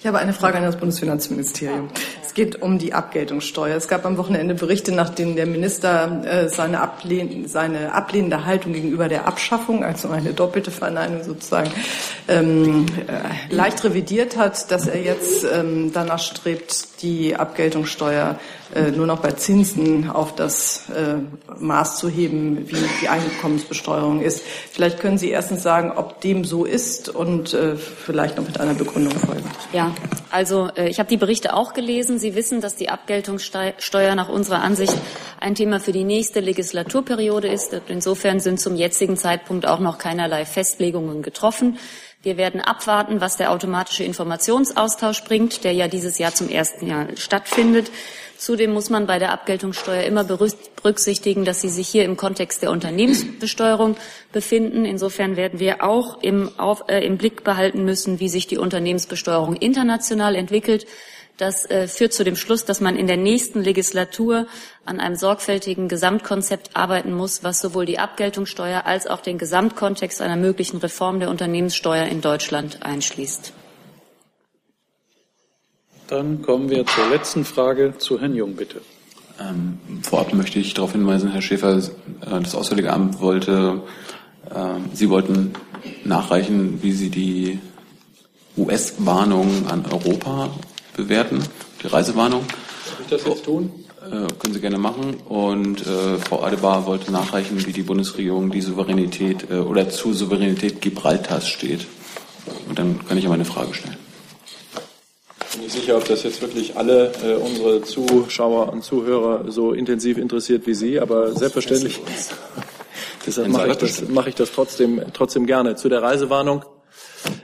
[0.00, 1.88] Ich habe eine Frage an das Bundesfinanzministerium.
[2.30, 3.74] Es geht um die Abgeltungssteuer.
[3.74, 8.72] Es gab am Wochenende Berichte, nach denen der Minister äh, seine, ablehn seine ablehnende Haltung
[8.72, 11.72] gegenüber der Abschaffung, also eine doppelte Verneinung sozusagen,
[12.28, 18.38] ähm, äh, leicht revidiert hat, dass er jetzt ähm, danach strebt, die Abgeltungssteuer
[18.74, 21.16] äh, nur noch bei Zinsen auf das äh,
[21.58, 24.42] Maß zu heben, wie die Einkommensbesteuerung ist.
[24.70, 28.74] Vielleicht können Sie erstens sagen, ob dem so ist und äh, vielleicht noch mit einer
[28.74, 29.50] Begründung folgen.
[29.72, 29.92] Ja,
[30.30, 32.19] also äh, ich habe die Berichte auch gelesen.
[32.20, 34.94] Sie wissen, dass die Abgeltungssteuer nach unserer Ansicht
[35.40, 37.74] ein Thema für die nächste Legislaturperiode ist.
[37.88, 41.78] Insofern sind zum jetzigen Zeitpunkt auch noch keinerlei Festlegungen getroffen.
[42.22, 47.06] Wir werden abwarten, was der automatische Informationsaustausch bringt, der ja dieses Jahr zum ersten Jahr
[47.16, 47.90] stattfindet.
[48.36, 52.70] Zudem muss man bei der Abgeltungssteuer immer berücksichtigen, dass sie sich hier im Kontext der
[52.70, 53.96] Unternehmensbesteuerung
[54.32, 54.84] befinden.
[54.84, 59.56] Insofern werden wir auch im, auf, äh, im Blick behalten müssen, wie sich die Unternehmensbesteuerung
[59.56, 60.86] international entwickelt.
[61.40, 64.46] Das äh, führt zu dem Schluss, dass man in der nächsten Legislatur
[64.84, 70.36] an einem sorgfältigen Gesamtkonzept arbeiten muss, was sowohl die Abgeltungssteuer als auch den Gesamtkontext einer
[70.36, 73.54] möglichen Reform der Unternehmenssteuer in Deutschland einschließt.
[76.08, 78.82] Dann kommen wir zur letzten Frage zu Herrn Jung, bitte.
[79.40, 81.80] Ähm, vorab möchte ich darauf hinweisen, Herr Schäfer, äh,
[82.20, 83.80] das Auswärtige Amt wollte,
[84.50, 85.54] äh, Sie wollten
[86.04, 87.60] nachreichen, wie Sie die
[88.58, 90.50] US-Warnung an Europa
[90.96, 91.42] bewerten,
[91.82, 92.44] die Reisewarnung.
[92.84, 93.72] Soll ich das jetzt tun?
[94.06, 95.14] Äh, können Sie gerne machen.
[95.28, 100.80] Und äh, Frau Adebar wollte nachreichen, wie die Bundesregierung die Souveränität äh, oder zur Souveränität
[100.80, 101.86] Gibraltars steht.
[102.68, 103.98] Und dann kann ich ja meine Frage stellen.
[105.40, 109.72] Ich bin nicht sicher, ob das jetzt wirklich alle äh, unsere Zuschauer und Zuhörer so
[109.72, 112.00] intensiv interessiert wie Sie, aber selbstverständlich.
[113.26, 115.76] Deshalb mache ich das, mache ich das trotzdem, trotzdem gerne.
[115.76, 116.64] Zu der Reisewarnung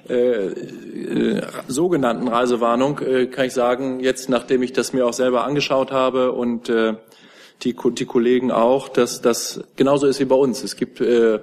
[0.09, 5.45] äh, äh, sogenannten Reisewarnung äh, kann ich sagen, jetzt nachdem ich das mir auch selber
[5.45, 6.95] angeschaut habe und äh,
[7.63, 10.63] die, die Kollegen auch, dass das genauso ist wie bei uns.
[10.63, 11.41] Es gibt äh,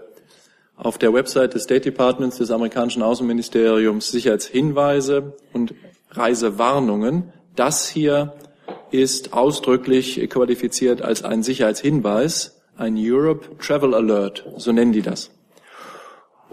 [0.77, 5.73] auf der Website des State Departments des amerikanischen Außenministeriums Sicherheitshinweise und
[6.11, 7.31] Reisewarnungen.
[7.55, 8.33] Das hier
[8.91, 15.31] ist ausdrücklich qualifiziert als ein Sicherheitshinweis, ein Europe Travel Alert, so nennen die das.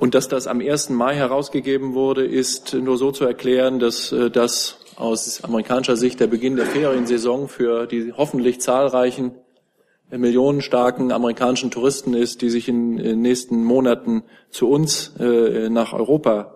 [0.01, 0.89] Und dass das am 1.
[0.89, 6.27] Mai herausgegeben wurde, ist nur so zu erklären, dass äh, das aus amerikanischer Sicht der
[6.27, 9.33] Beginn der Feriensaison für die hoffentlich zahlreichen
[10.11, 15.93] äh, millionenstarken amerikanischen Touristen ist, die sich in den nächsten Monaten zu uns äh, nach
[15.93, 16.55] Europa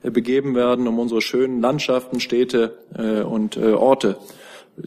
[0.00, 2.78] begeben werden, um unsere schönen Landschaften, Städte
[3.28, 4.16] und Orte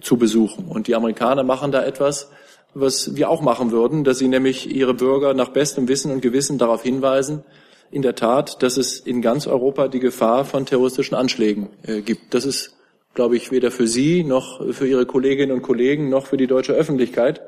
[0.02, 0.70] zu besuchen.
[0.70, 2.32] Und die Amerikaner machen da etwas,
[2.74, 6.58] was wir auch machen würden, dass sie nämlich ihre Bürger nach bestem Wissen und Gewissen
[6.58, 7.44] darauf hinweisen,
[7.92, 12.34] in der Tat, dass es in ganz Europa die Gefahr von terroristischen Anschlägen äh, gibt.
[12.34, 12.78] Das ist,
[13.14, 16.74] glaube ich, weder für Sie noch für Ihre Kolleginnen und Kollegen noch für die deutsche
[16.74, 17.42] Öffentlichkeit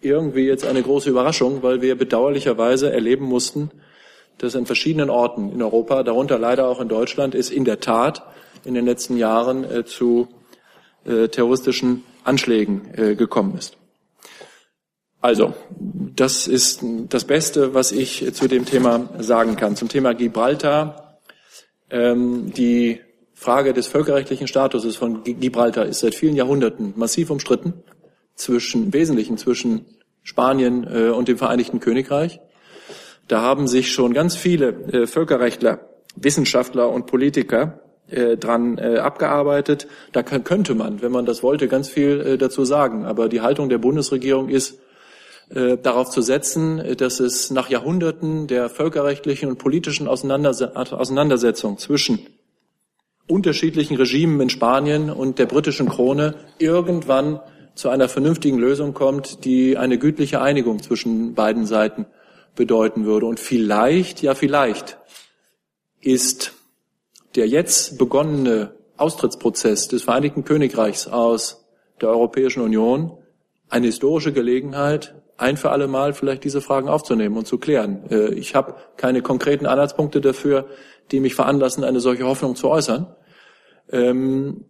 [0.00, 3.70] irgendwie jetzt eine große Überraschung, weil wir bedauerlicherweise erleben mussten,
[4.38, 8.22] dass an verschiedenen Orten in Europa, darunter leider auch in Deutschland, es in der Tat
[8.64, 10.28] in den letzten Jahren äh, zu
[11.04, 13.76] äh, terroristischen Anschlägen äh, gekommen ist.
[15.24, 19.74] Also, das ist das Beste, was ich zu dem Thema sagen kann.
[19.74, 21.18] Zum Thema Gibraltar.
[21.88, 23.00] Ähm, die
[23.32, 27.72] Frage des völkerrechtlichen Statuses von Gibraltar ist seit vielen Jahrhunderten massiv umstritten,
[28.34, 29.86] zwischen, Wesentlichen zwischen
[30.22, 32.40] Spanien äh, und dem Vereinigten Königreich.
[33.26, 39.86] Da haben sich schon ganz viele äh, Völkerrechtler, Wissenschaftler und Politiker äh, dran äh, abgearbeitet.
[40.12, 43.06] Da kann, könnte man, wenn man das wollte, ganz viel äh, dazu sagen.
[43.06, 44.80] Aber die Haltung der Bundesregierung ist,
[45.50, 52.26] äh, darauf zu setzen, dass es nach Jahrhunderten der völkerrechtlichen und politischen Auseinandersetzung zwischen
[53.26, 57.40] unterschiedlichen Regimen in Spanien und der britischen Krone irgendwann
[57.74, 62.06] zu einer vernünftigen Lösung kommt, die eine gütliche Einigung zwischen beiden Seiten
[62.54, 63.26] bedeuten würde.
[63.26, 64.98] Und vielleicht, ja vielleicht,
[66.00, 66.52] ist
[67.34, 71.66] der jetzt begonnene Austrittsprozess des Vereinigten Königreichs aus
[72.00, 73.18] der Europäischen Union
[73.68, 78.04] eine historische Gelegenheit, ein für alle Mal vielleicht diese Fragen aufzunehmen und zu klären.
[78.10, 80.66] Äh, ich habe keine konkreten Anhaltspunkte dafür,
[81.10, 83.14] die mich veranlassen, eine solche Hoffnung zu äußern.
[83.90, 84.64] Ähm,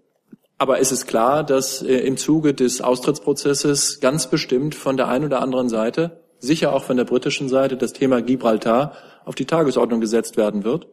[0.57, 5.27] aber es ist klar, dass äh, im Zuge des Austrittsprozesses ganz bestimmt von der einen
[5.27, 8.93] oder anderen Seite, sicher auch von der britischen Seite, das Thema Gibraltar
[9.25, 10.87] auf die Tagesordnung gesetzt werden wird.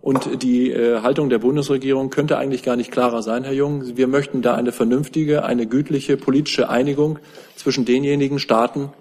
[0.00, 3.96] Und die äh, Haltung der Bundesregierung könnte eigentlich gar nicht klarer sein, Herr Jung.
[3.96, 7.18] Wir möchten da eine vernünftige, eine gütliche politische Einigung
[7.56, 8.92] zwischen denjenigen Staaten,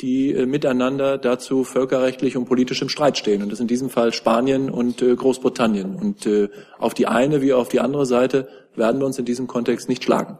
[0.00, 3.42] die äh, miteinander dazu völkerrechtlich und politisch im Streit stehen.
[3.42, 5.94] Und das ist in diesem Fall Spanien und äh, Großbritannien.
[5.94, 9.46] Und äh, auf die eine wie auf die andere Seite werden wir uns in diesem
[9.46, 10.38] Kontext nicht schlagen.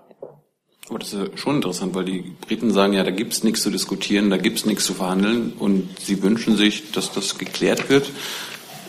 [0.91, 4.29] Aber das ist schon interessant, weil die Briten sagen ja, da gibt's nichts zu diskutieren,
[4.29, 8.09] da gibt's nichts zu verhandeln und sie wünschen sich, dass das geklärt wird.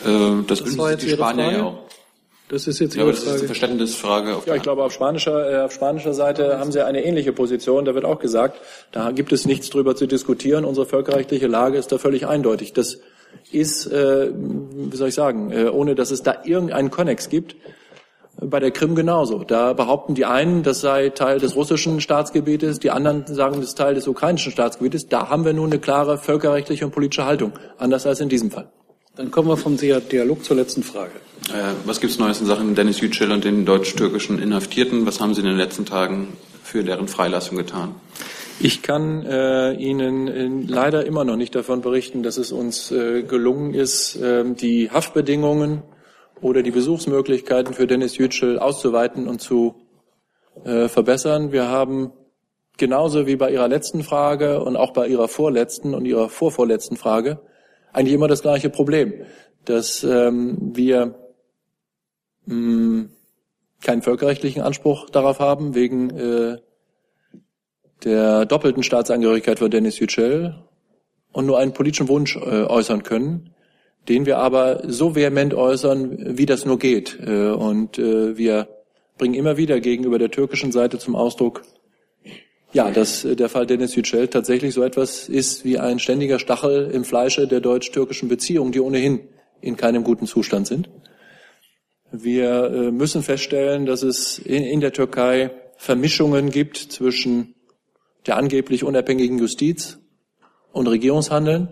[0.04, 1.85] Äh, das, das wünschen sich die Spanier ja auch.
[2.50, 3.36] Das ist jetzt ja, aber das Frage.
[3.36, 4.38] ist eine Verständnisfrage.
[4.46, 7.86] ja, ich glaube, auf spanischer, äh, auf spanischer Seite haben Sie eine ähnliche Position.
[7.86, 8.60] Da wird auch gesagt,
[8.92, 10.64] da gibt es nichts drüber zu diskutieren.
[10.64, 12.74] Unsere völkerrechtliche Lage ist da völlig eindeutig.
[12.74, 13.00] Das
[13.52, 17.56] ist, äh, wie soll ich sagen, äh, ohne dass es da irgendeinen Konnex gibt,
[18.40, 19.44] bei der Krim genauso.
[19.44, 23.78] Da behaupten die einen, das sei Teil des russischen Staatsgebietes, die anderen sagen, das ist
[23.78, 25.08] Teil des ukrainischen Staatsgebietes.
[25.08, 28.70] Da haben wir nun eine klare völkerrechtliche und politische Haltung, anders als in diesem Fall.
[29.16, 31.12] Dann kommen wir vom Dialog zur letzten Frage.
[31.50, 35.06] Äh, was gibt es Neues in Sachen Dennis Yücel und den deutsch-türkischen Inhaftierten?
[35.06, 37.96] Was haben Sie in den letzten Tagen für deren Freilassung getan?
[38.60, 43.24] Ich kann äh, Ihnen äh, leider immer noch nicht davon berichten, dass es uns äh,
[43.24, 45.84] gelungen ist, ähm, die Haftbedingungen
[46.42, 49.76] oder die Besuchsmöglichkeiten für Dennis Yücel auszuweiten und zu
[50.66, 51.54] äh, verbessern.
[51.54, 52.12] Wir haben
[52.78, 57.40] genauso wie bei Ihrer letzten Frage und auch bei Ihrer vorletzten und Ihrer vorvorletzten Frage
[57.96, 59.14] eigentlich immer das gleiche Problem,
[59.66, 61.16] dass ähm, wir
[62.46, 63.10] mh, hm,
[63.82, 66.58] keinen völkerrechtlichen Anspruch darauf haben, wegen äh,
[68.04, 70.56] der doppelten Staatsangehörigkeit von Dennis Yücel
[71.32, 73.54] und nur einen politischen Wunsch äh, äußern können,
[74.08, 77.20] den wir aber so vehement äußern, wie das nur geht.
[77.20, 78.68] Äh, und äh, wir
[79.18, 81.64] bringen immer wieder gegenüber der türkischen Seite zum Ausdruck,
[82.76, 86.92] ja, dass äh, der Fall Dennis Yücel tatsächlich so etwas ist wie ein ständiger Stachel
[86.92, 89.30] im Fleische der deutsch-türkischen Beziehungen, die ohnehin
[89.62, 90.90] in keinem guten Zustand sind.
[92.12, 97.56] Wir äh, müssen feststellen, dass es in der Türkei Vermischungen gibt zwischen
[98.26, 99.98] der angeblich unabhängigen Justiz
[100.74, 101.70] und Regierungshandeln.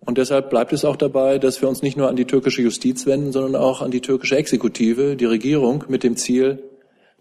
[0.00, 3.06] Und deshalb bleibt es auch dabei, dass wir uns nicht nur an die türkische Justiz
[3.06, 6.68] wenden, sondern auch an die türkische Exekutive, die Regierung, mit dem Ziel,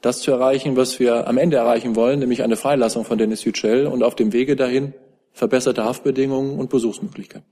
[0.01, 3.87] das zu erreichen, was wir am Ende erreichen wollen, nämlich eine Freilassung von Dennis Yücel
[3.87, 4.93] und auf dem Wege dahin
[5.33, 7.45] verbesserte Haftbedingungen und Besuchsmöglichkeiten.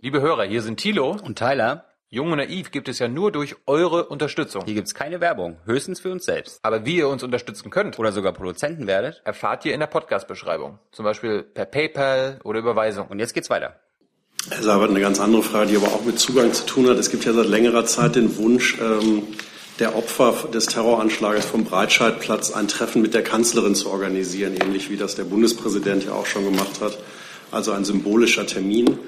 [0.00, 1.86] Liebe Hörer, hier sind Thilo und Tyler.
[2.10, 4.64] Jung und Naiv gibt es ja nur durch eure Unterstützung.
[4.66, 6.58] Hier gibt es keine Werbung, höchstens für uns selbst.
[6.62, 10.78] Aber wie ihr uns unterstützen könnt oder sogar Produzenten werdet, erfahrt ihr in der Podcast-Beschreibung.
[10.90, 13.06] Zum Beispiel per PayPal oder Überweisung.
[13.06, 13.76] Und jetzt geht's weiter.
[14.50, 16.98] Herr Sabat, eine ganz andere Frage, die aber auch mit Zugang zu tun hat.
[16.98, 19.22] Es gibt ja seit längerer Zeit den Wunsch, ähm,
[19.78, 24.96] der Opfer des Terroranschlages vom Breitscheidplatz ein Treffen mit der Kanzlerin zu organisieren, ähnlich wie
[24.96, 26.98] das der Bundespräsident ja auch schon gemacht hat.
[27.50, 28.98] Also ein symbolischer Termin.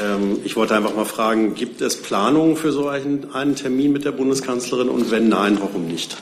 [0.00, 4.04] Ähm, ich wollte einfach mal fragen, gibt es Planungen für so einen, einen Termin mit
[4.04, 6.16] der Bundeskanzlerin und wenn nein, warum nicht?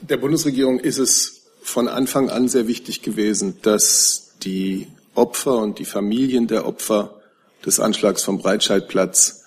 [0.00, 5.86] Der Bundesregierung ist es von Anfang an sehr wichtig gewesen, dass die Opfer und die
[5.86, 7.22] Familien der Opfer
[7.64, 9.44] des Anschlags vom Breitscheidplatz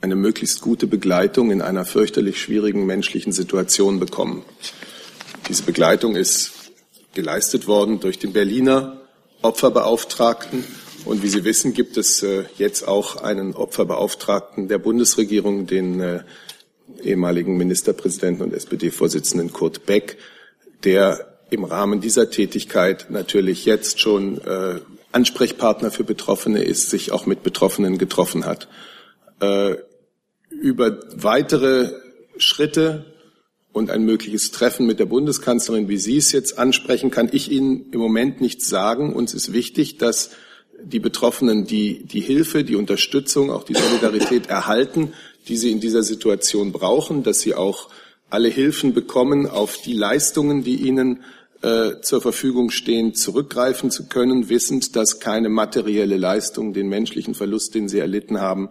[0.00, 4.44] eine möglichst gute Begleitung in einer fürchterlich schwierigen menschlichen Situation bekommen.
[5.48, 6.52] Diese Begleitung ist
[7.14, 9.00] geleistet worden durch den Berliner
[9.42, 10.64] Opferbeauftragten.
[11.04, 16.20] Und wie Sie wissen, gibt es äh, jetzt auch einen Opferbeauftragten der Bundesregierung, den äh,
[17.02, 20.18] ehemaligen Ministerpräsidenten und SPD-Vorsitzenden Kurt Beck,
[20.84, 24.80] der im Rahmen dieser Tätigkeit natürlich jetzt schon äh,
[25.12, 28.68] Ansprechpartner für Betroffene ist, sich auch mit Betroffenen getroffen hat.
[29.40, 29.76] Äh,
[30.50, 31.92] über weitere
[32.36, 33.06] Schritte
[33.72, 37.90] und ein mögliches Treffen mit der Bundeskanzlerin, wie Sie es jetzt ansprechen, kann ich Ihnen
[37.92, 39.14] im Moment nicht sagen.
[39.14, 40.30] Uns ist wichtig, dass
[40.82, 45.12] die Betroffenen die, die Hilfe, die Unterstützung, auch die Solidarität erhalten,
[45.48, 47.88] die sie in dieser Situation brauchen, dass sie auch
[48.30, 51.22] alle Hilfen bekommen, auf die Leistungen, die ihnen
[51.62, 57.74] äh, zur Verfügung stehen, zurückgreifen zu können, wissend, dass keine materielle Leistung den menschlichen Verlust,
[57.74, 58.70] den sie erlitten haben,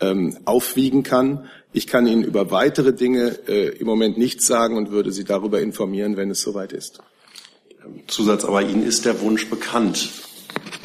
[0.00, 1.48] ähm, aufwiegen kann.
[1.72, 5.60] Ich kann Ihnen über weitere Dinge äh, im Moment nichts sagen und würde Sie darüber
[5.60, 7.00] informieren, wenn es soweit ist.
[8.06, 10.10] Zusatz, aber Ihnen ist der Wunsch bekannt,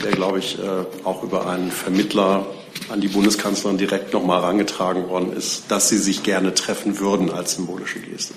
[0.04, 2.46] der, glaube ich, äh, auch über einen Vermittler
[2.90, 7.56] an die Bundeskanzlerin direkt nochmal herangetragen worden ist, dass Sie sich gerne treffen würden als
[7.56, 8.34] symbolische Geste.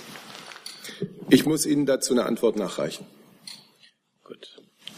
[1.30, 3.07] Ich muss Ihnen dazu eine Antwort nachreichen.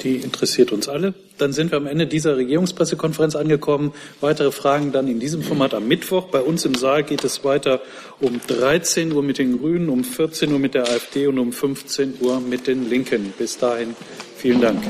[0.03, 1.13] Die interessiert uns alle.
[1.37, 3.93] Dann sind wir am Ende dieser Regierungspressekonferenz angekommen.
[4.21, 6.29] Weitere Fragen dann in diesem Format am Mittwoch.
[6.29, 7.81] Bei uns im Saal geht es weiter
[8.19, 12.15] um 13 Uhr mit den Grünen, um 14 Uhr mit der AfD und um 15
[12.21, 13.35] Uhr mit den Linken.
[13.37, 13.95] Bis dahin
[14.37, 14.83] vielen Dank.